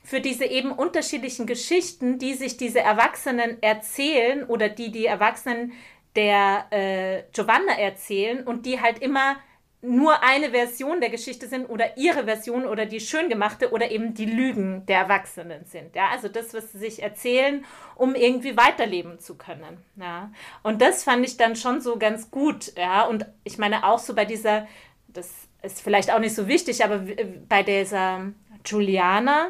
[0.04, 5.74] für diese eben unterschiedlichen Geschichten, die sich diese Erwachsenen erzählen oder die die Erwachsenen
[6.16, 9.38] der äh, Giovanna erzählen und die halt immer
[9.86, 14.14] nur eine Version der Geschichte sind oder ihre Version oder die schön gemachte oder eben
[14.14, 15.96] die Lügen der Erwachsenen sind.
[15.96, 17.66] Ja, also das, was sie sich erzählen,
[17.96, 19.84] um irgendwie weiterleben zu können.
[19.96, 20.32] Ja,
[20.64, 22.74] und das fand ich dann schon so ganz gut.
[22.78, 24.68] Ja, und ich meine auch so bei dieser,
[25.08, 25.32] das
[25.62, 27.04] ist vielleicht auch nicht so wichtig, aber
[27.48, 28.32] bei dieser
[28.66, 29.50] Juliana,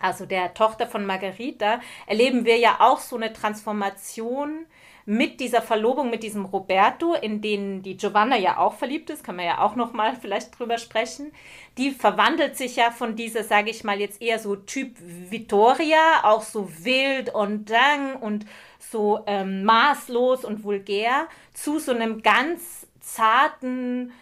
[0.00, 4.66] also der Tochter von Margarita, erleben wir ja auch so eine Transformation
[5.06, 9.36] mit dieser Verlobung mit diesem Roberto, in den die Giovanna ja auch verliebt ist, kann
[9.36, 11.32] man ja auch noch mal vielleicht drüber sprechen.
[11.76, 16.42] Die verwandelt sich ja von dieser, sage ich mal jetzt eher so Typ Vittoria, auch
[16.42, 18.46] so wild und dang und
[18.78, 24.12] so ähm, maßlos und vulgär, zu so einem ganz zarten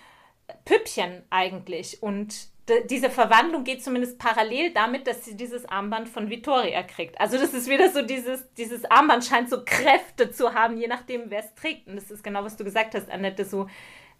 [0.64, 2.51] Püppchen eigentlich und
[2.88, 7.20] diese Verwandlung geht zumindest parallel damit, dass sie dieses Armband von Vittoria kriegt.
[7.20, 11.28] Also das ist wieder so dieses, dieses Armband scheint so Kräfte zu haben, je nachdem,
[11.28, 11.88] wer es trägt.
[11.88, 13.68] Und das ist genau, was du gesagt hast, Annette, so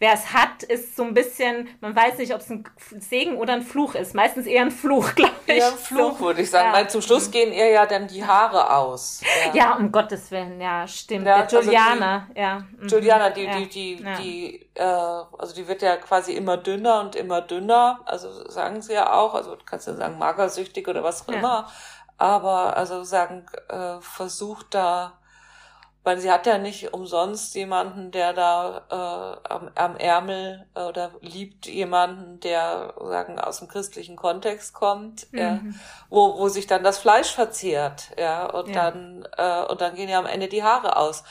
[0.03, 2.65] wer es hat, ist so ein bisschen, man weiß nicht, ob es ein
[2.99, 4.17] Segen oder ein Fluch ist.
[4.17, 5.59] Meistens eher ein Fluch, glaube ich.
[5.59, 6.25] Eher ein Fluch, so.
[6.27, 6.71] würde ich sagen.
[6.71, 6.75] Ja.
[6.75, 9.21] Weil zum Schluss gehen ihr ja dann die Haare aus.
[9.47, 11.25] Ja, ja um Gottes Willen, ja, stimmt.
[11.25, 12.59] Ja, Der Juliana, also die, ja.
[12.59, 12.89] Mhm.
[12.89, 17.41] Juliana, die, die, die, die, äh, also die wird ja quasi immer dünner und immer
[17.41, 18.01] dünner.
[18.05, 21.69] Also sagen sie ja auch, also du kannst ja sagen magersüchtig oder was auch immer.
[22.19, 25.22] Aber also sagen, äh, versucht da
[26.05, 31.13] weil sie hat ja nicht umsonst jemanden, der da äh, am, am Ärmel äh, oder
[31.21, 35.39] liebt jemanden, der sagen aus dem christlichen Kontext kommt, mhm.
[35.39, 35.61] ja,
[36.11, 38.91] wo wo sich dann das Fleisch verzehrt, ja und ja.
[38.91, 41.23] dann äh, und dann gehen ja am Ende die Haare aus.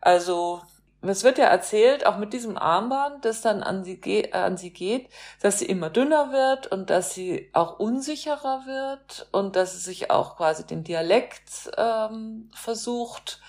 [0.00, 0.62] Also
[1.00, 4.72] es wird ja erzählt, auch mit diesem Armband, das dann an sie, ge an sie
[4.72, 5.08] geht,
[5.40, 10.10] dass sie immer dünner wird und dass sie auch unsicherer wird und dass sie sich
[10.10, 13.40] auch quasi den Dialekt ähm, versucht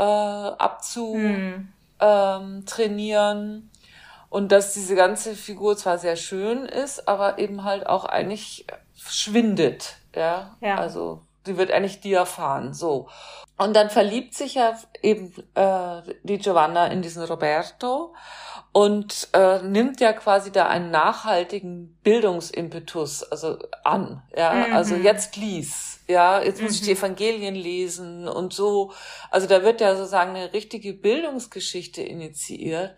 [0.00, 1.68] äh, abzutrainieren.
[2.00, 3.68] Hm.
[3.68, 3.70] Ähm,
[4.30, 9.96] und dass diese ganze Figur zwar sehr schön ist, aber eben halt auch eigentlich schwindet.
[10.14, 10.76] Ja, ja.
[10.76, 13.08] also sie wird eigentlich diaphan, so.
[13.58, 18.14] Und dann verliebt sich ja eben äh, die Giovanna in diesen Roberto
[18.72, 24.22] und äh, nimmt ja quasi da einen nachhaltigen Bildungsimpetus also an.
[24.36, 24.72] Ja, mhm.
[24.74, 26.00] also jetzt lies.
[26.06, 26.76] Ja, jetzt muss mhm.
[26.76, 26.98] ich die mhm.
[26.98, 28.92] Evangelien lesen und so.
[29.30, 32.94] Also da wird ja sozusagen eine richtige Bildungsgeschichte initiiert.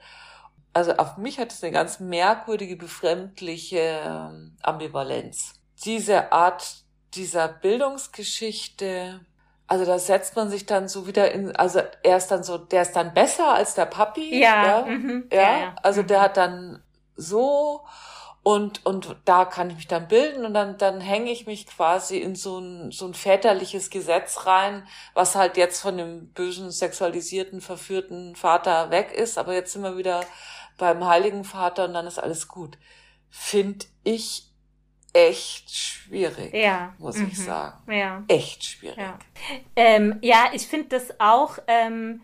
[0.74, 5.54] Also auf mich hat es eine ganz merkwürdige, befremdliche ähm, Ambivalenz.
[5.84, 6.82] Diese Art
[7.14, 9.20] dieser Bildungsgeschichte
[9.66, 12.82] also da setzt man sich dann so wieder in, also er ist dann so, der
[12.82, 14.38] ist dann besser als der Papi.
[14.40, 14.66] Ja.
[14.66, 15.28] Ja, mhm.
[15.32, 15.40] ja.
[15.40, 16.06] ja, also mhm.
[16.08, 16.82] der hat dann
[17.16, 17.82] so
[18.42, 22.18] und und da kann ich mich dann bilden und dann dann hänge ich mich quasi
[22.18, 27.60] in so ein so ein väterliches Gesetz rein, was halt jetzt von dem bösen sexualisierten
[27.60, 30.24] verführten Vater weg ist, aber jetzt sind wir wieder
[30.76, 32.78] beim Heiligen Vater und dann ist alles gut.
[33.30, 34.51] Finde ich
[35.12, 36.94] echt schwierig, ja.
[36.98, 37.28] muss mhm.
[37.28, 37.92] ich sagen.
[37.92, 38.22] Ja.
[38.28, 38.98] Echt schwierig.
[38.98, 39.18] Ja,
[39.76, 41.58] ähm, ja ich finde das auch.
[41.66, 42.22] Ähm,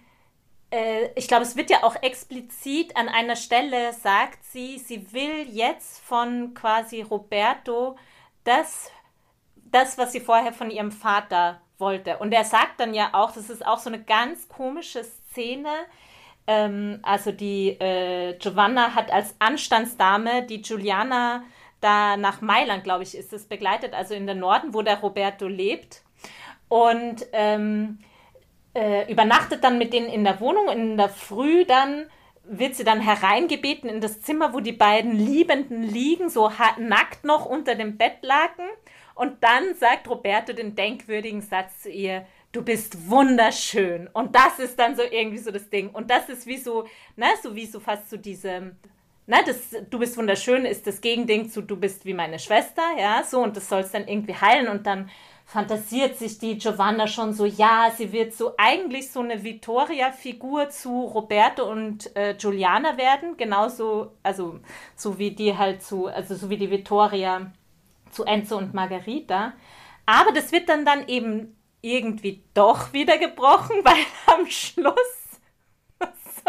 [0.70, 5.46] äh, ich glaube, es wird ja auch explizit an einer Stelle sagt sie, sie will
[5.50, 7.96] jetzt von quasi Roberto
[8.44, 8.90] das,
[9.56, 12.18] das, was sie vorher von ihrem Vater wollte.
[12.18, 15.70] Und er sagt dann ja auch, das ist auch so eine ganz komische Szene.
[16.46, 21.44] Ähm, also die äh, Giovanna hat als Anstandsdame die Giuliana
[21.80, 25.46] da nach Mailand, glaube ich, ist es begleitet, also in den Norden, wo der Roberto
[25.46, 26.02] lebt.
[26.68, 27.98] Und ähm,
[28.74, 30.68] äh, übernachtet dann mit denen in der Wohnung.
[30.68, 32.06] In der Früh dann
[32.44, 37.44] wird sie dann hereingebeten in das Zimmer, wo die beiden Liebenden liegen, so nackt noch
[37.44, 38.64] unter dem Bettlaken.
[39.14, 44.08] Und dann sagt Roberto den denkwürdigen Satz zu ihr, du bist wunderschön.
[44.12, 45.90] Und das ist dann so irgendwie so das Ding.
[45.90, 48.76] Und das ist wie so, ne, so wie so fast so diese,
[49.28, 53.22] ne, das, du bist wunderschön ist das Gegending zu, du bist wie meine Schwester, ja,
[53.22, 53.40] so.
[53.40, 54.68] Und das soll es dann irgendwie heilen.
[54.68, 55.10] Und dann
[55.44, 61.04] fantasiert sich die Giovanna schon so, ja, sie wird so eigentlich so eine Vittoria-Figur zu
[61.04, 64.60] Roberto und äh, Giuliana werden, genauso, also
[64.96, 67.52] so wie die halt zu, also so wie die Vittoria
[68.10, 69.54] zu Enzo und Margarita.
[70.04, 75.17] Aber das wird dann dann eben irgendwie doch wieder gebrochen, weil am Schluss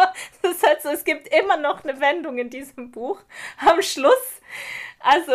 [0.41, 3.21] das ist halt so, es gibt immer noch eine Wendung in diesem Buch.
[3.65, 4.41] Am Schluss,
[4.99, 5.33] also,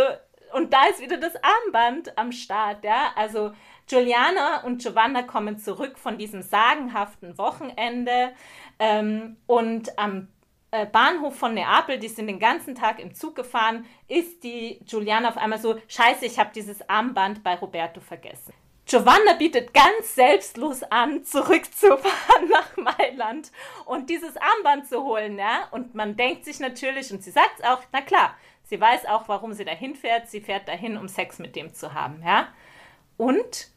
[0.52, 3.12] und da ist wieder das Armband am Start, ja.
[3.16, 3.52] Also,
[3.88, 8.32] Juliana und Giovanna kommen zurück von diesem sagenhaften Wochenende
[8.78, 10.28] ähm, und am
[10.70, 15.28] äh, Bahnhof von Neapel, die sind den ganzen Tag im Zug gefahren, ist die Giuliana
[15.28, 18.52] auf einmal so, scheiße, ich habe dieses Armband bei Roberto vergessen.
[18.86, 23.50] Giovanna bietet ganz selbstlos an, zurückzufahren nach Mailand
[23.86, 25.68] und dieses Armband zu holen, ja.
[25.70, 29.26] Und man denkt sich natürlich, und sie sagt es auch, na klar, sie weiß auch,
[29.28, 30.28] warum sie dahin fährt.
[30.28, 32.48] Sie fährt dahin, um Sex mit dem zu haben, ja.
[33.16, 33.68] Und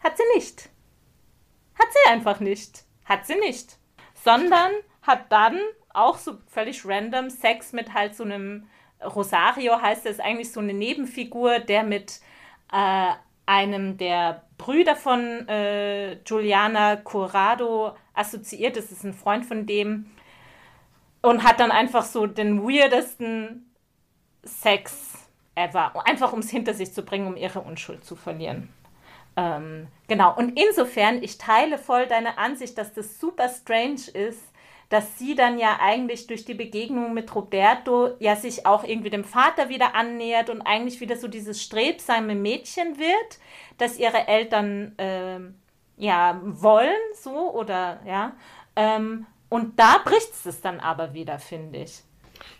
[0.00, 0.68] hat sie nicht.
[1.78, 2.84] Hat sie einfach nicht.
[3.04, 3.78] Hat sie nicht.
[4.14, 4.72] Sondern
[5.02, 5.60] hat dann
[5.90, 8.68] auch so völlig random Sex mit halt so einem
[9.02, 12.20] Rosario, heißt es eigentlich so eine Nebenfigur, der mit
[12.72, 13.12] äh,
[13.46, 18.76] einem der Brüder von äh, Giuliana Corrado assoziiert.
[18.76, 20.10] Das ist ein Freund von dem.
[21.22, 23.72] Und hat dann einfach so den weirdesten
[24.44, 25.92] Sex ever.
[26.06, 28.68] Einfach um es hinter sich zu bringen, um ihre Unschuld zu verlieren.
[29.36, 30.34] Ähm, genau.
[30.36, 34.42] Und insofern, ich teile voll deine Ansicht, dass das super strange ist,
[34.88, 39.24] dass sie dann ja eigentlich durch die Begegnung mit Roberto ja sich auch irgendwie dem
[39.24, 43.38] Vater wieder annähert und eigentlich wieder so dieses strebsame Mädchen wird,
[43.78, 45.40] das ihre Eltern äh,
[45.96, 48.36] ja wollen, so oder ja.
[48.76, 52.02] Ähm, und da bricht es dann aber wieder, finde ich.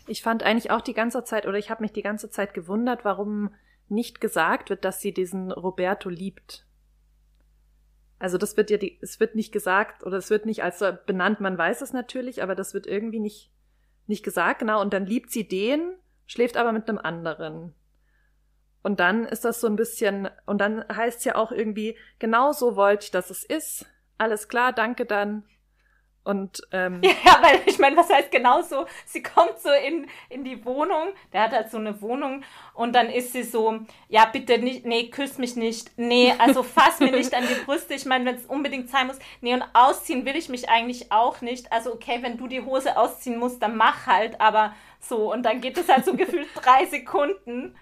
[0.07, 3.05] Ich fand eigentlich auch die ganze Zeit, oder ich habe mich die ganze Zeit gewundert,
[3.05, 3.51] warum
[3.89, 6.66] nicht gesagt wird, dass sie diesen Roberto liebt.
[8.19, 10.91] Also das wird ja die, es wird nicht gesagt oder es wird nicht als so
[11.07, 13.51] benannt, man weiß es natürlich, aber das wird irgendwie nicht,
[14.07, 14.81] nicht gesagt, genau.
[14.81, 15.93] Und dann liebt sie den,
[16.27, 17.75] schläft aber mit einem anderen.
[18.83, 22.53] Und dann ist das so ein bisschen, und dann heißt es ja auch irgendwie, genau
[22.53, 23.85] so wollte ich, dass es ist.
[24.17, 25.43] Alles klar, danke dann.
[26.27, 28.87] Und ähm, ja, weil ich meine, was heißt genauso?
[29.05, 32.43] Sie kommt so in, in die Wohnung, der hat halt so eine Wohnung
[32.75, 36.99] und dann ist sie so, ja, bitte nicht, nee, küss mich nicht, nee, also fass
[36.99, 37.95] mir nicht an die Brüste.
[37.95, 41.43] Ich meine, wenn es unbedingt sein muss, nee, und ausziehen will ich mich eigentlich auch
[41.43, 41.71] nicht.
[41.71, 45.61] Also, okay, wenn du die Hose ausziehen musst, dann mach halt, aber so, und dann
[45.61, 47.77] geht es halt so gefühlt drei Sekunden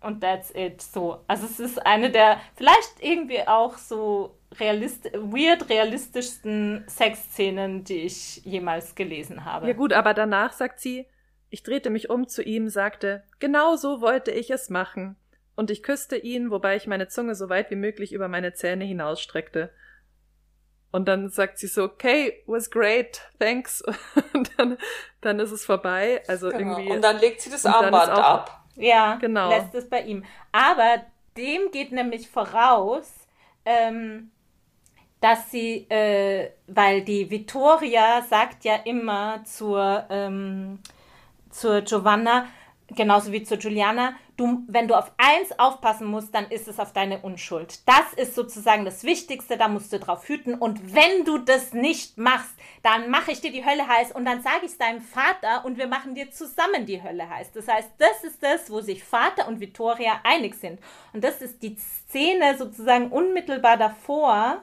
[0.00, 0.80] und that's it.
[0.80, 1.24] So.
[1.26, 8.44] Also es ist eine der vielleicht irgendwie auch so realist weird realistischsten Sexszenen, die ich
[8.44, 9.66] jemals gelesen habe.
[9.66, 11.06] Ja gut, aber danach sagt sie,
[11.50, 15.16] ich drehte mich um zu ihm, sagte, genau so wollte ich es machen.
[15.54, 18.84] Und ich küsste ihn, wobei ich meine Zunge so weit wie möglich über meine Zähne
[18.84, 19.72] hinausstreckte.
[20.90, 23.82] Und dann sagt sie so, okay, was great, thanks.
[24.34, 24.78] Und dann,
[25.20, 26.22] dann ist es vorbei.
[26.28, 26.78] Also genau.
[26.78, 26.92] irgendwie.
[26.92, 28.57] Und dann legt sie das Armband ab.
[28.78, 29.48] Ja, genau.
[29.48, 30.24] lässt es bei ihm.
[30.52, 31.02] Aber
[31.36, 33.12] dem geht nämlich voraus,
[33.64, 34.30] ähm,
[35.20, 40.78] dass sie, äh, weil die Vittoria sagt ja immer zur, ähm,
[41.50, 42.46] zur Giovanna,
[42.88, 46.92] genauso wie zur Juliana, du, wenn du auf eins aufpassen musst, dann ist es auf
[46.92, 47.80] deine Unschuld.
[47.86, 50.54] Das ist sozusagen das Wichtigste, da musst du drauf hüten.
[50.54, 54.42] Und wenn du das nicht machst, dann mache ich dir die Hölle heiß und dann
[54.42, 57.52] sage ich es deinem Vater und wir machen dir zusammen die Hölle heiß.
[57.52, 60.80] Das heißt, das ist das, wo sich Vater und Vittoria einig sind.
[61.12, 64.62] Und das ist die Szene sozusagen unmittelbar davor.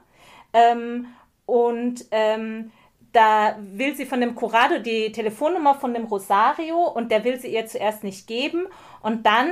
[0.53, 1.07] Ähm,
[1.45, 2.71] und ähm,
[3.15, 7.53] da will sie von dem Corrado die Telefonnummer von dem Rosario und der will sie
[7.53, 8.67] ihr zuerst nicht geben.
[9.01, 9.51] Und dann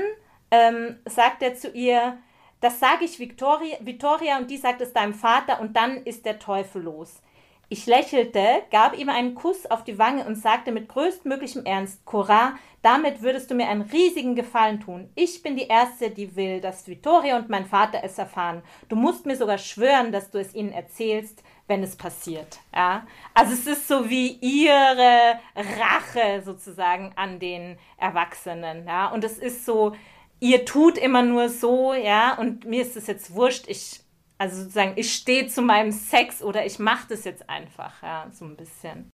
[0.52, 2.18] ähm, sagt er zu ihr,
[2.60, 6.40] das sage ich Victoria, Victoria und die sagt es deinem Vater und dann ist der
[6.40, 7.22] Teufel los.
[7.70, 12.54] Ich lächelte, gab ihm einen Kuss auf die Wange und sagte mit größtmöglichem Ernst, Cora,
[12.84, 15.10] damit würdest du mir einen riesigen Gefallen tun.
[15.16, 18.62] Ich bin die Erste, die will, dass Vittoria und mein Vater es erfahren.
[18.90, 22.60] Du musst mir sogar schwören, dass du es ihnen erzählst, wenn es passiert.
[22.74, 23.08] Ja?
[23.34, 28.88] Also es ist so wie ihre Rache sozusagen an den Erwachsenen.
[28.88, 29.08] Ja?
[29.08, 29.96] Und es ist so,
[30.40, 34.04] ihr tut immer nur so, ja, und mir ist es jetzt wurscht, ich
[34.38, 38.44] also sozusagen, ich stehe zu meinem Sex oder ich mache das jetzt einfach, ja, so
[38.44, 39.10] ein bisschen.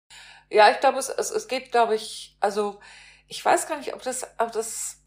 [0.49, 2.81] Ja, ich glaube, es, es, es geht, glaube ich, also
[3.27, 5.03] ich weiß gar nicht, ob das, ob das,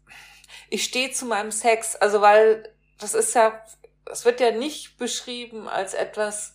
[0.70, 3.64] ich stehe zu meinem Sex, also weil das ist ja,
[4.06, 6.54] es wird ja nicht beschrieben als etwas,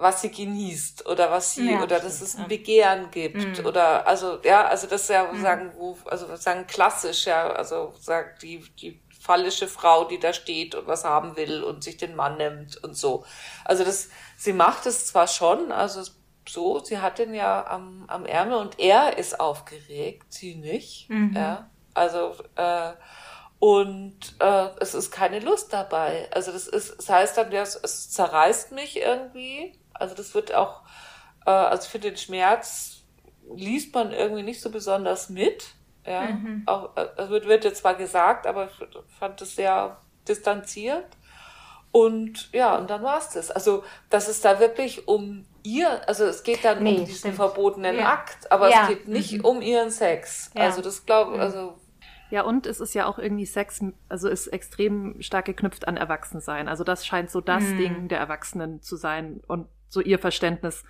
[0.00, 3.66] was sie genießt oder was sie ja, oder dass es ein Begehren gibt mhm.
[3.66, 5.42] oder also ja also das ist ja mhm.
[5.42, 10.74] sagen wo also sagen klassisch ja also sagt die die fallische Frau, die da steht
[10.74, 13.24] und was haben will und sich den Mann nimmt und so.
[13.66, 16.10] Also das, sie macht es zwar schon, also
[16.48, 21.10] so, sie hat den ja am, am Ärmel und er ist aufgeregt, sie nicht.
[21.10, 21.34] Mhm.
[21.36, 22.92] Ja, also äh,
[23.58, 26.28] und äh, es ist keine Lust dabei.
[26.32, 29.78] Also das ist, das heißt dann, ja, es zerreißt mich irgendwie.
[30.00, 30.82] Also das wird auch,
[31.46, 33.02] äh, also für den Schmerz
[33.54, 35.74] liest man irgendwie nicht so besonders mit.
[36.06, 36.62] Ja, mhm.
[36.66, 38.88] auch, es wird, wird jetzt zwar gesagt, aber ich
[39.18, 41.06] fand es sehr distanziert.
[41.92, 43.50] Und ja, und dann war's das.
[43.50, 47.34] Also, dass es da wirklich um ihr, also es geht dann nee, um diesen stimmt.
[47.36, 48.12] verbotenen ja.
[48.12, 48.82] Akt, aber ja.
[48.82, 49.44] es geht nicht mhm.
[49.44, 50.50] um ihren Sex.
[50.54, 50.62] Ja.
[50.62, 51.40] Also das glaube mhm.
[51.40, 51.76] also
[52.30, 56.68] ja, und es ist ja auch irgendwie Sex, also ist extrem stark geknüpft an Erwachsensein.
[56.68, 57.78] Also das scheint so das mhm.
[57.78, 60.84] Ding der Erwachsenen zu sein und so ihr Verständnis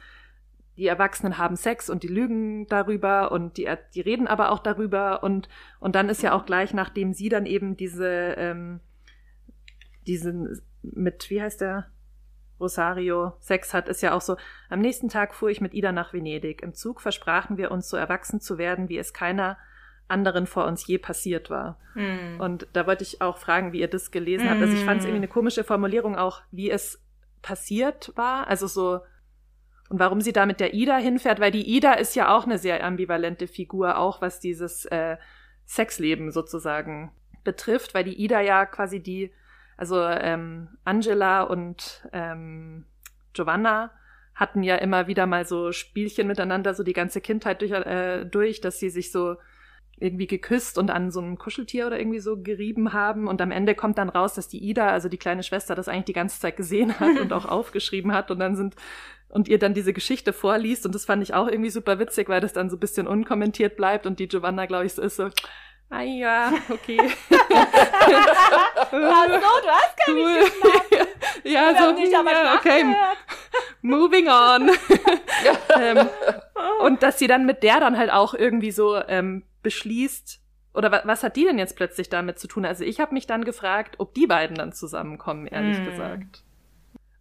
[0.80, 5.22] die Erwachsenen haben Sex und die lügen darüber und die, die reden aber auch darüber
[5.22, 5.46] und,
[5.78, 8.80] und dann ist ja auch gleich, nachdem sie dann eben diese, ähm,
[10.06, 11.90] diesen mit, wie heißt der?
[12.58, 14.36] Rosario Sex hat, ist ja auch so,
[14.68, 16.62] am nächsten Tag fuhr ich mit Ida nach Venedig.
[16.62, 19.56] Im Zug versprachen wir uns, so erwachsen zu werden, wie es keiner
[20.08, 21.78] anderen vor uns je passiert war.
[21.94, 22.38] Hm.
[22.38, 24.50] Und da wollte ich auch fragen, wie ihr das gelesen hm.
[24.50, 24.62] habt.
[24.62, 27.02] Also ich fand es irgendwie eine komische Formulierung auch, wie es
[27.42, 28.46] passiert war.
[28.48, 29.00] Also so,
[29.88, 32.58] und warum sie da mit der Ida hinfährt, weil die Ida ist ja auch eine
[32.58, 35.16] sehr ambivalente Figur, auch was dieses äh,
[35.66, 37.12] Sexleben sozusagen
[37.44, 39.32] betrifft, weil die Ida ja quasi die,
[39.76, 42.84] also ähm, Angela und ähm,
[43.32, 43.90] Giovanna
[44.34, 48.60] hatten ja immer wieder mal so Spielchen miteinander, so die ganze Kindheit durch, äh, durch
[48.60, 49.36] dass sie sich so
[50.00, 53.28] irgendwie geküsst und an so einem Kuscheltier oder irgendwie so gerieben haben.
[53.28, 56.06] Und am Ende kommt dann raus, dass die Ida, also die kleine Schwester, das eigentlich
[56.06, 58.30] die ganze Zeit gesehen hat und auch aufgeschrieben hat.
[58.30, 58.74] Und dann sind
[59.28, 60.86] und ihr dann diese Geschichte vorliest.
[60.86, 63.76] Und das fand ich auch irgendwie super witzig, weil das dann so ein bisschen unkommentiert
[63.76, 65.28] bleibt und die Giovanna, glaube ich, so ist so,
[65.90, 66.98] ah ja, okay.
[67.30, 70.52] Ach so, du hast gar nicht
[71.44, 72.96] Ja, so, nicht, aber ja, okay.
[73.82, 74.70] Moving on.
[75.78, 76.08] ähm,
[76.82, 80.40] und dass sie dann mit der dann halt auch irgendwie so ähm, beschließt,
[80.74, 82.64] oder wa was hat die denn jetzt plötzlich damit zu tun?
[82.64, 85.84] Also ich habe mich dann gefragt, ob die beiden dann zusammenkommen, ehrlich mm.
[85.84, 86.44] gesagt.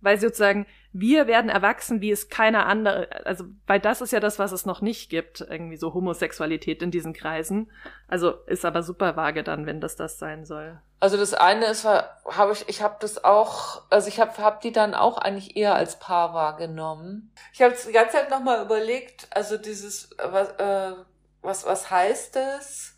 [0.02, 4.20] Weil sie sozusagen, wir werden erwachsen, wie es keiner andere, also, weil das ist ja
[4.20, 7.72] das, was es noch nicht gibt, irgendwie so Homosexualität in diesen Kreisen.
[8.08, 10.80] Also ist aber super vage dann, wenn das das sein soll.
[11.00, 14.72] Also das eine ist, habe ich, ich habe das auch, also ich habe hab die
[14.72, 17.34] dann auch eigentlich eher als Paar wahrgenommen.
[17.54, 20.94] Ich habe die ganze Zeit nochmal überlegt, also dieses, was, äh,
[21.42, 22.98] was, was heißt es,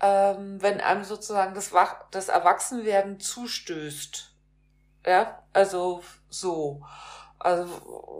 [0.00, 4.34] ähm, wenn einem sozusagen das, Wach das Erwachsenwerden zustößt?
[5.06, 6.82] Ja, also so.
[7.38, 7.64] Also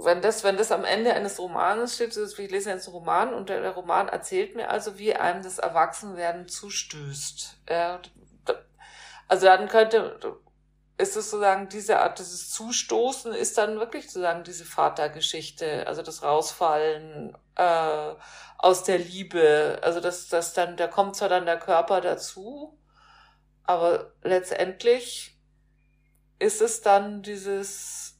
[0.02, 3.34] wenn das, wenn das am Ende eines Romanes steht, ist, ich lese jetzt einen Roman
[3.34, 7.58] und der, der Roman erzählt mir also, wie einem das Erwachsenwerden zustößt.
[7.68, 8.00] Ja,
[9.28, 10.18] also dann könnte,
[10.96, 16.22] ist es sozusagen diese Art, dieses Zustoßen ist dann wirklich sozusagen diese Vatergeschichte, also das
[16.22, 18.14] Rausfallen äh,
[18.58, 19.78] aus der Liebe.
[19.82, 22.78] Also das, das dann, da kommt zwar dann der Körper dazu,
[23.64, 25.38] aber letztendlich
[26.40, 28.16] ist es dann dieses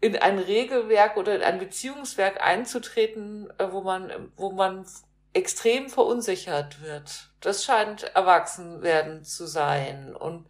[0.00, 4.86] in ein Regelwerk oder in ein Beziehungswerk einzutreten, äh, wo man, wo man
[5.32, 7.30] extrem verunsichert wird.
[7.40, 10.48] Das scheint erwachsen werden zu sein und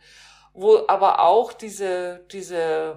[0.52, 2.96] wo aber auch diese, diese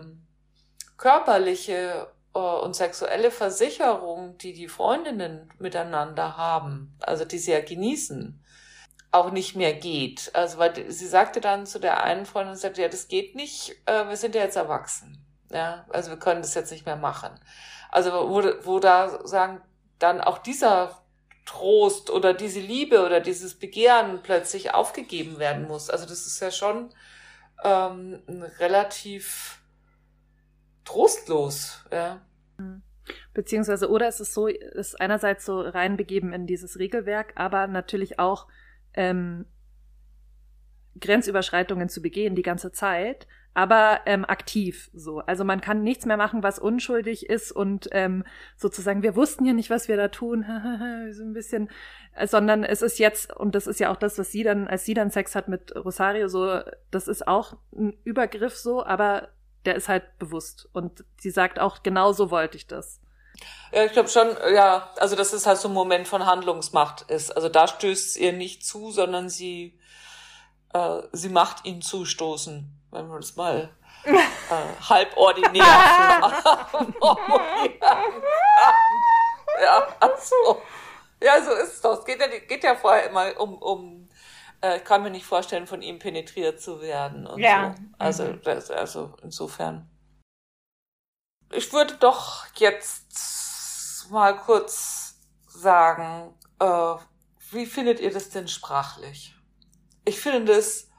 [0.97, 8.43] körperliche äh, und sexuelle Versicherung, die die Freundinnen miteinander haben, also die sie ja genießen,
[9.11, 10.31] auch nicht mehr geht.
[10.33, 14.07] Also weil sie sagte dann zu der einen Freundin, sagte, ja, das geht nicht, äh,
[14.07, 15.25] wir sind ja jetzt erwachsen.
[15.51, 17.31] Ja, also wir können das jetzt nicht mehr machen.
[17.89, 19.61] Also wo, wo da sagen,
[19.97, 21.01] dann auch dieser
[21.45, 25.89] Trost oder diese Liebe oder dieses Begehren plötzlich aufgegeben werden muss.
[25.89, 26.93] Also das ist ja schon
[27.63, 28.21] ähm,
[28.59, 29.59] relativ
[30.85, 32.21] trostlos, ja.
[33.33, 38.47] Beziehungsweise, oder es ist so, ist einerseits so reinbegeben in dieses Regelwerk, aber natürlich auch
[38.93, 39.45] ähm,
[40.99, 45.19] Grenzüberschreitungen zu begehen die ganze Zeit, aber ähm, aktiv so.
[45.19, 48.23] Also man kann nichts mehr machen, was unschuldig ist und ähm,
[48.55, 50.43] sozusagen, wir wussten ja nicht, was wir da tun,
[51.11, 51.69] so ein bisschen,
[52.15, 54.85] äh, sondern es ist jetzt, und das ist ja auch das, was sie dann, als
[54.85, 56.61] sie dann Sex hat mit Rosario, so,
[56.91, 59.29] das ist auch ein Übergriff so, aber
[59.65, 60.69] der ist halt bewusst.
[60.71, 63.01] Und sie sagt auch, genau so wollte ich das.
[63.71, 67.31] Ja, ich glaube schon, ja, also dass es halt so ein Moment von Handlungsmacht ist.
[67.35, 69.79] Also da stößt es ihr nicht zu, sondern sie,
[70.73, 73.69] äh, sie macht ihn zustoßen, wenn man es mal
[74.03, 74.17] äh,
[74.89, 75.63] halbordinär
[76.99, 77.79] formulieren
[79.61, 80.61] Ja, also,
[81.21, 81.99] ja, so ist es doch.
[81.99, 84.09] Es geht ja, geht ja vorher immer um, um
[84.61, 87.75] äh, ich kann mir nicht vorstellen, von ihm penetriert zu werden und ja.
[87.75, 87.83] so.
[87.97, 88.41] Also, mhm.
[88.43, 89.89] das, also insofern.
[91.51, 96.95] Ich würde doch jetzt mal kurz sagen, äh,
[97.51, 99.35] wie findet ihr das denn sprachlich?
[100.05, 100.89] Ich finde das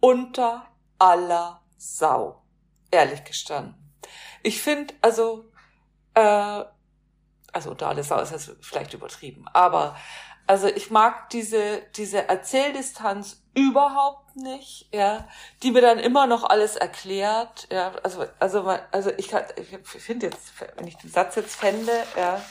[0.00, 0.66] unter
[0.98, 2.42] aller Sau,
[2.90, 3.74] ehrlich gestanden.
[4.42, 5.50] Ich finde, also,
[6.14, 6.64] äh,
[7.52, 9.96] also unter aller Sau ist das vielleicht übertrieben, aber
[10.50, 15.28] also ich mag diese, diese Erzähldistanz überhaupt nicht, ja,
[15.62, 20.52] die mir dann immer noch alles erklärt, ja, also, also, also ich, ich finde jetzt,
[20.74, 22.42] wenn ich den Satz jetzt fände, ja,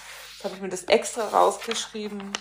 [0.46, 2.32] habe ich mir das extra rausgeschrieben,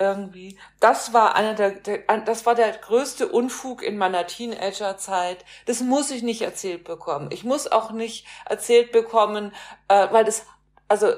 [0.00, 0.58] irgendwie.
[0.80, 5.44] Das war einer der, der, das war der größte Unfug in meiner Teenagerzeit.
[5.66, 7.30] Das muss ich nicht erzählt bekommen.
[7.30, 9.52] Ich muss auch nicht erzählt bekommen,
[9.86, 10.44] äh, weil das,
[10.88, 11.12] also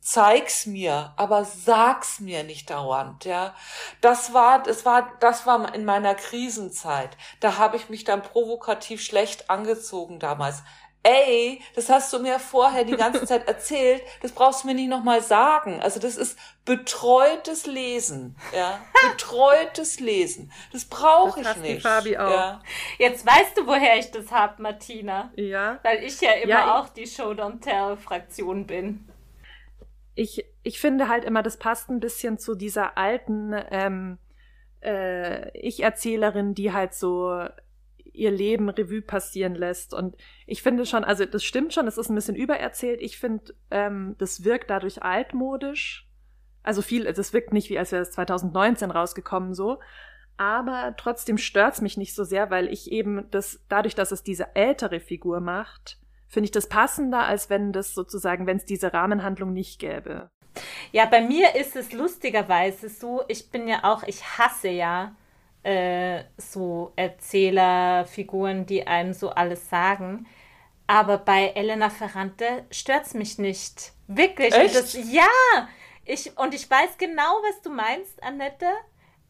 [0.00, 3.54] zeig's mir, aber sag's mir nicht dauernd, ja.
[4.00, 7.16] Das war, das war, das war in meiner Krisenzeit.
[7.40, 10.62] Da habe ich mich dann provokativ schlecht angezogen damals.
[11.04, 14.88] Ey, das hast du mir vorher die ganze Zeit erzählt, das brauchst du mir nicht
[14.88, 15.80] nochmal sagen.
[15.80, 18.80] Also das ist betreutes Lesen, ja.
[19.10, 20.52] Betreutes Lesen.
[20.72, 21.82] Das brauche ich nicht.
[21.82, 22.30] Fabi auch.
[22.30, 22.62] Ja.
[22.98, 25.30] Jetzt weißt du, woher ich das hab, Martina.
[25.36, 25.78] Ja.
[25.82, 29.08] Weil ich ja immer ja, auch die Show Don't Tell Fraktion bin
[30.18, 34.18] ich, ich finde halt immer, das passt ein bisschen zu dieser alten ähm,
[34.82, 37.44] äh, Ich-Erzählerin, die halt so
[38.12, 39.94] ihr Leben Revue passieren lässt.
[39.94, 43.00] Und ich finde schon, also das stimmt schon, es ist ein bisschen übererzählt.
[43.00, 46.08] Ich finde, ähm, das wirkt dadurch altmodisch.
[46.64, 49.78] Also viel, das wirkt nicht wie als wäre es 2019 rausgekommen so.
[50.36, 54.56] Aber trotzdem stört's mich nicht so sehr, weil ich eben das, dadurch, dass es diese
[54.56, 55.98] ältere Figur macht,
[56.28, 60.30] finde ich das passender, als wenn das sozusagen, wenn es diese Rahmenhandlung nicht gäbe.
[60.92, 65.14] Ja, bei mir ist es lustigerweise so, ich bin ja auch, ich hasse ja
[65.62, 70.26] äh, so Erzählerfiguren, die einem so alles sagen.
[70.86, 73.92] Aber bei Elena Ferrante stört es mich nicht.
[74.06, 74.54] Wirklich.
[74.54, 74.74] Echt?
[74.74, 75.68] Das, ja,
[76.04, 78.66] ich, und ich weiß genau, was du meinst, Annette.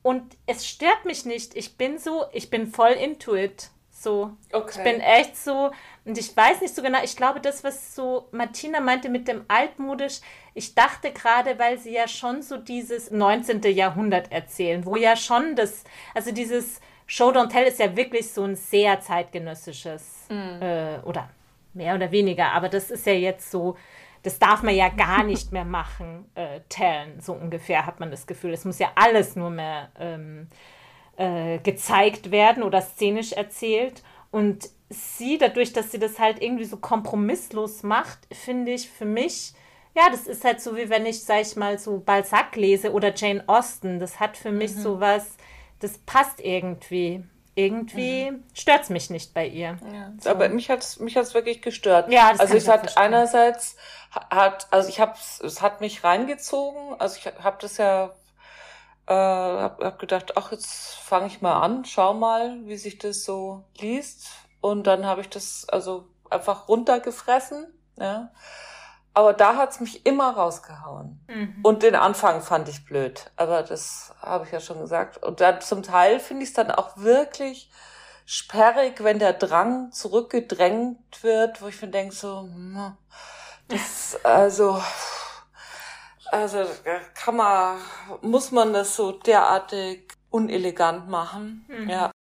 [0.03, 1.57] Und es stört mich nicht.
[1.57, 3.71] Ich bin so, ich bin voll into it.
[4.01, 4.37] So.
[4.53, 4.71] Okay.
[4.77, 5.73] Ich bin echt so,
[6.05, 9.45] und ich weiß nicht so genau, ich glaube, das, was so Martina meinte mit dem
[9.49, 10.21] altmodisch,
[10.55, 13.61] ich dachte gerade, weil sie ja schon so dieses 19.
[13.63, 15.83] Jahrhundert erzählen, wo ja schon das,
[16.15, 20.63] also dieses Show Don't Tell ist ja wirklich so ein sehr zeitgenössisches, mhm.
[20.63, 21.29] äh, oder
[21.75, 23.77] mehr oder weniger, aber das ist ja jetzt so,
[24.23, 28.29] das darf man ja gar nicht mehr machen, äh, tellen, so ungefähr hat man das
[28.29, 28.53] Gefühl.
[28.53, 30.49] Es muss ja alles nur mehr ähm,
[31.19, 34.03] äh, gezeigt werden oder szenisch erzählt.
[34.31, 39.53] Und sie, dadurch, dass sie das halt irgendwie so kompromisslos macht, finde ich für mich,
[39.97, 43.13] ja, das ist halt so, wie wenn ich, sag ich mal, so Balzac lese oder
[43.15, 43.99] Jane Austen.
[43.99, 44.81] Das hat für mich mhm.
[44.81, 45.37] so was,
[45.81, 47.25] das passt irgendwie.
[47.57, 48.45] Irgendwie mhm.
[48.55, 49.77] stört es mich nicht bei ihr.
[49.93, 50.31] Ja, so.
[50.31, 52.13] Aber mich hat es mich hat's wirklich gestört.
[52.13, 53.03] Ja, das also es hat verstehen.
[53.03, 53.77] einerseits
[54.31, 56.95] hat, also ich habe es hat mich reingezogen.
[57.01, 58.15] Also ich habe das ja
[59.09, 63.25] äh, hab, hab gedacht, ach, jetzt fange ich mal an, schau mal, wie sich das
[63.25, 64.29] so liest.
[64.61, 67.67] Und dann habe ich das also einfach runtergefressen.
[67.97, 68.31] Ja.
[69.15, 71.21] Aber da hat's mich immer rausgehauen.
[71.27, 71.61] Mhm.
[71.63, 73.31] Und den Anfang fand ich blöd.
[73.37, 75.23] Aber das habe ich ja schon gesagt.
[75.25, 77.71] Und dann zum Teil finde ich es dann auch wirklich
[78.27, 82.95] sperrig, wenn der Drang zurückgedrängt wird, wo ich mir denke, so, hm,
[83.69, 84.81] das, also,
[86.31, 86.65] also
[87.15, 87.79] kann man,
[88.23, 91.65] muss man das so derartig unelegant machen.
[91.69, 91.89] Mhm.
[91.89, 92.11] Ja.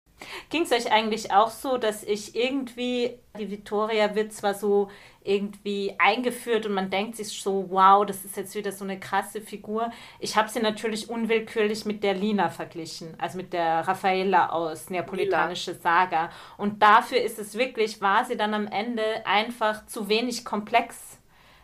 [0.50, 4.88] Ging es euch eigentlich auch so, dass ich irgendwie, die Victoria wird zwar so
[5.22, 9.40] irgendwie eingeführt und man denkt sich so, wow, das ist jetzt wieder so eine krasse
[9.40, 9.90] Figur.
[10.18, 15.74] Ich habe sie natürlich unwillkürlich mit der Lina verglichen, also mit der Raffaella aus Neapolitanische
[15.74, 16.30] Saga.
[16.56, 21.07] Und dafür ist es wirklich, war sie dann am Ende einfach zu wenig komplex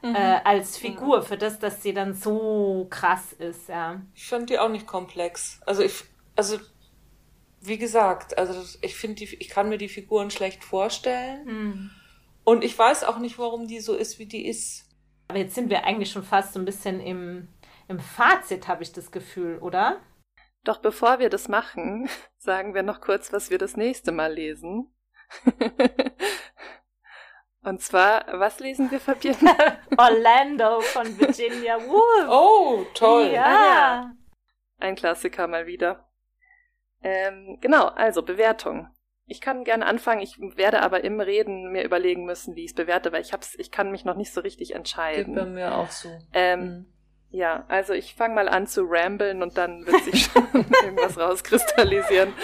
[0.04, 0.14] mhm.
[0.14, 4.02] äh, als Figur für das, dass sie dann so krass ist, ja.
[4.14, 5.60] Ich fand die auch nicht komplex.
[5.66, 6.04] Also ich,
[6.36, 6.58] also
[7.60, 11.44] wie gesagt, also ich finde, ich kann mir die Figuren schlecht vorstellen.
[11.46, 11.90] Mhm.
[12.44, 14.86] Und ich weiß auch nicht, warum die so ist, wie die ist.
[15.28, 17.48] Aber jetzt sind wir eigentlich schon fast so ein bisschen im,
[17.88, 20.00] im Fazit, habe ich das Gefühl, oder?
[20.62, 24.92] Doch bevor wir das machen, sagen wir noch kurz, was wir das nächste Mal lesen.
[27.64, 29.36] Und zwar, was lesen wir, Fabian?
[29.96, 32.28] Orlando von Virginia Woolf.
[32.28, 33.30] Oh, toll.
[33.32, 33.44] Ja.
[33.44, 34.12] Ah, ja.
[34.78, 36.06] Ein Klassiker mal wieder.
[37.02, 38.88] Ähm, genau, also Bewertung.
[39.26, 42.74] Ich kann gerne anfangen, ich werde aber im Reden mir überlegen müssen, wie ich es
[42.74, 45.34] bewerte, weil ich hab's, ich kann mich noch nicht so richtig entscheiden.
[45.34, 46.10] Geht bei mir auch so.
[46.34, 46.86] Ähm, mhm.
[47.30, 50.46] Ja, also ich fange mal an zu ramblen und dann wird sich schon
[50.84, 52.34] irgendwas rauskristallisieren.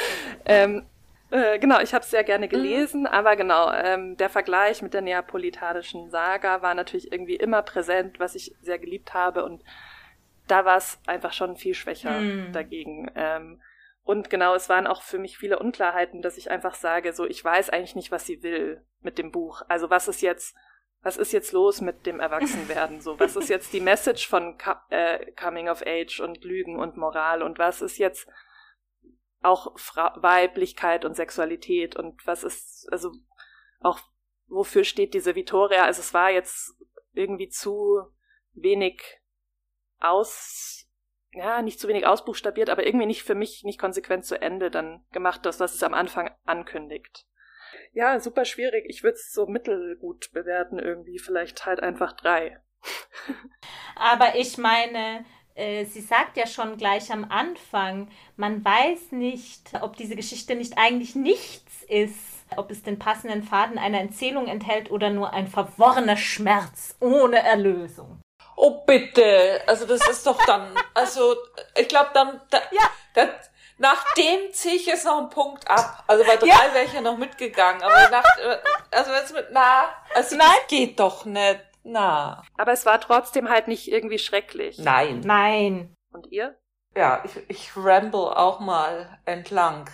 [0.47, 0.87] Ähm,
[1.31, 2.51] äh, genau, ich habe es sehr gerne mhm.
[2.51, 3.07] gelesen, mhm.
[3.07, 8.35] aber genau, ähm, der Vergleich mit der neapolitanischen Saga war natürlich irgendwie immer präsent, was
[8.35, 9.63] ich sehr geliebt habe und
[10.49, 12.53] da war es einfach schon viel schwächer mhm.
[12.53, 13.11] dagegen.
[13.15, 13.61] Ähm,
[14.03, 17.45] und genau, es waren auch für mich viele Unklarheiten, dass ich einfach sage, so, ich
[17.45, 19.63] weiß eigentlich nicht, was sie will mit dem Buch.
[19.69, 20.57] Also was ist jetzt,
[21.03, 23.01] was ist jetzt los mit dem Erwachsenwerden?
[23.01, 24.57] So, was ist jetzt die Message von
[24.89, 28.29] äh, Coming of Age und Lügen und Moral und was ist jetzt
[29.43, 33.13] auch Fra Weiblichkeit und Sexualität und was ist, also
[33.81, 34.01] auch
[34.47, 35.85] wofür steht diese Vittoria?
[35.85, 36.75] Also es war jetzt
[37.13, 38.01] irgendwie zu
[38.53, 39.03] wenig
[39.99, 40.81] aus
[41.33, 45.05] ja, nicht zu wenig ausbuchstabiert, aber irgendwie nicht für mich nicht konsequent zu Ende dann
[45.13, 47.27] gemacht, das, was es am Anfang ankündigt.
[47.93, 48.85] Ja, super schwierig.
[48.89, 52.61] Ich würde es so mittelgut bewerten irgendwie, vielleicht halt einfach drei.
[53.95, 55.25] aber ich meine,
[55.61, 60.79] äh, sie sagt ja schon gleich am Anfang, man weiß nicht, ob diese Geschichte nicht
[60.79, 62.17] eigentlich nichts ist,
[62.57, 68.21] ob es den passenden Faden einer Erzählung enthält oder nur ein verworrener Schmerz ohne Erlösung.
[68.57, 71.37] Oh bitte, also das ist doch dann, also
[71.77, 72.91] ich glaube dann, da, ja.
[73.15, 73.29] Da,
[73.79, 76.05] nach dem ziehe ich jetzt noch einen Punkt ab.
[76.07, 76.75] Also bei drei ja.
[76.75, 78.25] wäre ich ja noch mitgegangen, aber nach,
[78.91, 80.49] also wenn es mit na, also Nein.
[80.49, 82.43] das geht doch nicht, na.
[82.57, 84.79] Aber es war trotzdem halt nicht irgendwie schrecklich.
[84.79, 85.21] Nein.
[85.25, 85.95] Nein.
[86.13, 86.57] Und ihr?
[86.97, 89.89] Ja, ich, ich ramble auch mal entlang.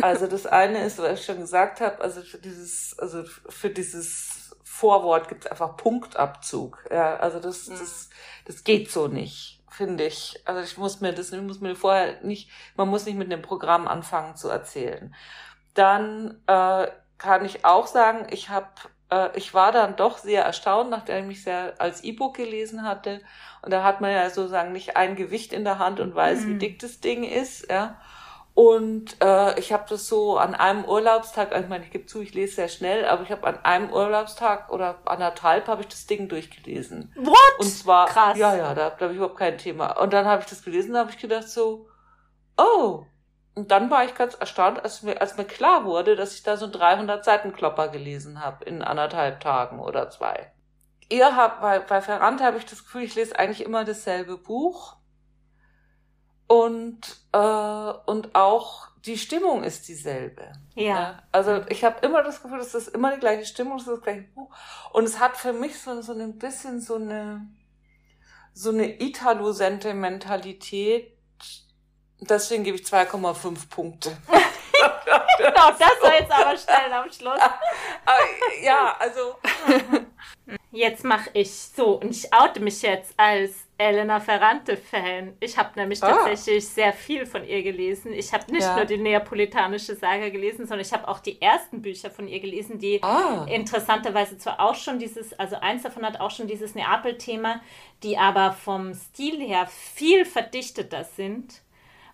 [0.00, 4.56] Also das eine ist, was ich schon gesagt habe, also für dieses, also für dieses
[4.64, 6.84] Vorwort gibt es einfach Punktabzug.
[6.90, 7.78] Ja, also das, mhm.
[7.78, 8.10] das,
[8.46, 10.42] das geht so nicht, finde ich.
[10.44, 13.42] Also ich muss mir das, ich muss mir vorher nicht, man muss nicht mit einem
[13.42, 15.14] Programm anfangen zu erzählen.
[15.74, 18.66] Dann äh, kann ich auch sagen, ich habe
[19.34, 23.20] ich war dann doch sehr erstaunt, nachdem ich es ja als E-Book gelesen hatte.
[23.62, 26.48] Und da hat man ja sozusagen nicht ein Gewicht in der Hand und weiß, mhm.
[26.48, 27.70] wie dick das Ding ist.
[27.70, 28.00] Ja.
[28.54, 32.20] Und äh, ich habe das so an einem Urlaubstag, also ich meine, ich gebe zu,
[32.20, 36.06] ich lese sehr schnell, aber ich habe an einem Urlaubstag oder anderthalb habe ich das
[36.06, 37.12] Ding durchgelesen.
[37.16, 37.36] What?
[37.58, 38.36] Und zwar, Krass.
[38.36, 39.98] ja, ja, da, da habe ich überhaupt kein Thema.
[39.98, 41.86] Und dann habe ich das gelesen, da habe ich gedacht so,
[42.58, 43.06] oh.
[43.54, 46.56] Und dann war ich ganz erstaunt, als mir, als mir klar wurde, dass ich da
[46.56, 50.50] so 300 Seiten Klopper gelesen habe in anderthalb Tagen oder zwei.
[51.10, 54.96] Ihr habt, bei, bei Ferrante habe ich das Gefühl, ich lese eigentlich immer dasselbe Buch
[56.46, 57.00] und
[57.32, 60.52] äh, und auch die Stimmung ist dieselbe.
[60.74, 60.84] Ja.
[60.84, 61.22] ja.
[61.32, 64.28] Also ich habe immer das Gefühl, dass das immer die gleiche Stimmung ist, das gleiche
[64.34, 64.54] Buch.
[64.92, 67.46] Und es hat für mich so, so ein bisschen so eine
[68.54, 71.11] so eine Italo-Sentimentalität.
[72.28, 74.16] Deswegen gebe ich 2,5 Punkte.
[75.38, 77.40] genau, das war jetzt aber schnell am Schluss.
[78.62, 79.36] ja, also.
[80.70, 85.36] Jetzt mache ich so und ich oute mich jetzt als Elena Ferrante-Fan.
[85.40, 86.12] Ich habe nämlich ah.
[86.12, 88.12] tatsächlich sehr viel von ihr gelesen.
[88.12, 88.76] Ich habe nicht ja.
[88.76, 92.78] nur die neapolitanische Saga gelesen, sondern ich habe auch die ersten Bücher von ihr gelesen,
[92.78, 93.46] die ah.
[93.50, 97.60] interessanterweise zwar auch schon dieses, also eins davon hat auch schon dieses Neapel-Thema,
[98.02, 101.62] die aber vom Stil her viel verdichteter sind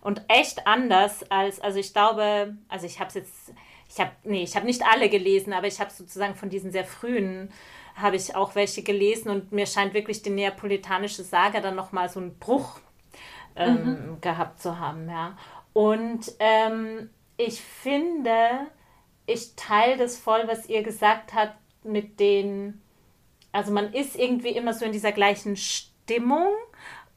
[0.09, 3.53] und echt anders als, also ich glaube, also ich habe es jetzt,
[3.87, 6.83] ich habe, nee, ich habe nicht alle gelesen, aber ich habe sozusagen von diesen sehr
[6.83, 7.51] frühen
[7.93, 12.19] habe ich auch welche gelesen und mir scheint wirklich die neapolitanische Saga dann nochmal so
[12.19, 12.79] einen Bruch
[13.55, 14.21] ähm, mhm.
[14.21, 15.37] gehabt zu haben, ja.
[15.73, 18.65] Und ähm, ich finde,
[19.27, 21.53] ich teile das voll, was ihr gesagt habt
[21.83, 22.81] mit den,
[23.51, 26.49] also man ist irgendwie immer so in dieser gleichen Stimmung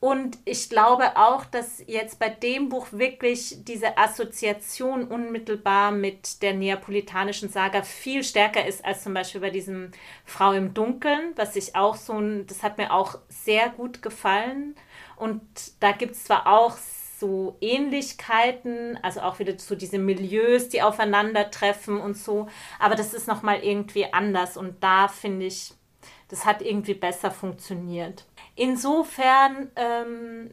[0.02, 6.54] Und ich glaube auch, dass jetzt bei dem Buch wirklich diese Assoziation unmittelbar mit der
[6.54, 9.92] neapolitanischen Saga viel stärker ist als zum Beispiel bei diesem
[10.24, 14.74] Frau im Dunkeln, was ich auch so das hat mir auch sehr gut gefallen.
[15.14, 15.40] Und
[15.78, 16.76] da gibt es zwar auch
[17.20, 22.48] so Ähnlichkeiten, also auch wieder so diese Milieus, die aufeinandertreffen und so,
[22.80, 25.74] aber das ist nochmal irgendwie anders und da finde ich,
[26.26, 28.24] das hat irgendwie besser funktioniert.
[28.54, 30.50] Insofern, ähm,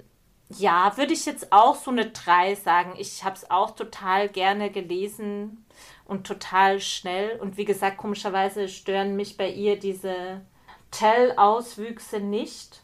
[0.50, 2.94] ja, würde ich jetzt auch so eine 3 sagen.
[2.98, 5.66] Ich habe es auch total gerne gelesen
[6.06, 7.40] und total schnell.
[7.40, 10.42] Und wie gesagt, komischerweise stören mich bei ihr diese
[10.92, 12.82] Tell-Auswüchse nicht.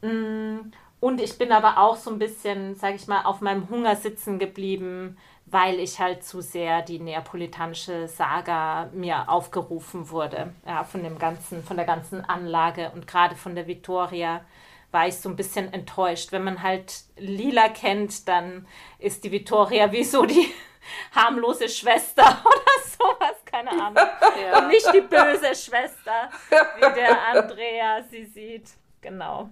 [0.00, 0.70] Mm,
[1.00, 4.38] und ich bin aber auch so ein bisschen, sage ich mal, auf meinem Hunger sitzen
[4.38, 5.18] geblieben,
[5.56, 10.52] weil ich halt zu sehr die neapolitanische Saga mir aufgerufen wurde.
[10.66, 14.44] Ja, von dem ganzen, von der ganzen Anlage und gerade von der Vittoria
[14.90, 16.30] war ich so ein bisschen enttäuscht.
[16.30, 18.68] Wenn man halt Lila kennt, dann
[18.98, 20.52] ist die Vittoria wie so die
[21.12, 24.04] harmlose Schwester oder sowas, keine Ahnung.
[24.38, 24.58] Ja.
[24.58, 28.68] Und nicht die böse Schwester, wie der Andrea sie sieht.
[29.00, 29.48] Genau.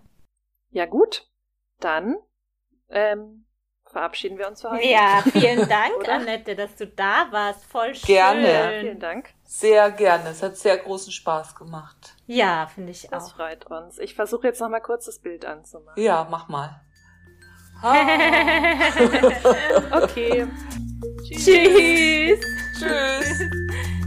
[0.70, 1.26] Ja, gut.
[1.81, 2.18] Dann
[2.90, 3.47] ähm,
[3.94, 4.86] verabschieden wir uns für heute.
[4.86, 7.64] Ja, vielen Dank, Annette, dass du da warst.
[7.64, 8.06] Voll schön.
[8.06, 8.80] Gerne.
[8.80, 9.30] Vielen Dank.
[9.44, 10.30] Sehr gerne.
[10.30, 12.14] Es hat sehr großen Spaß gemacht.
[12.26, 13.18] Ja, finde ich das auch.
[13.18, 13.98] Das freut uns.
[13.98, 16.02] Ich versuche jetzt noch mal kurz das Bild anzumachen.
[16.02, 16.80] Ja, mach mal.
[19.92, 20.46] okay.
[21.30, 22.40] Tschüss.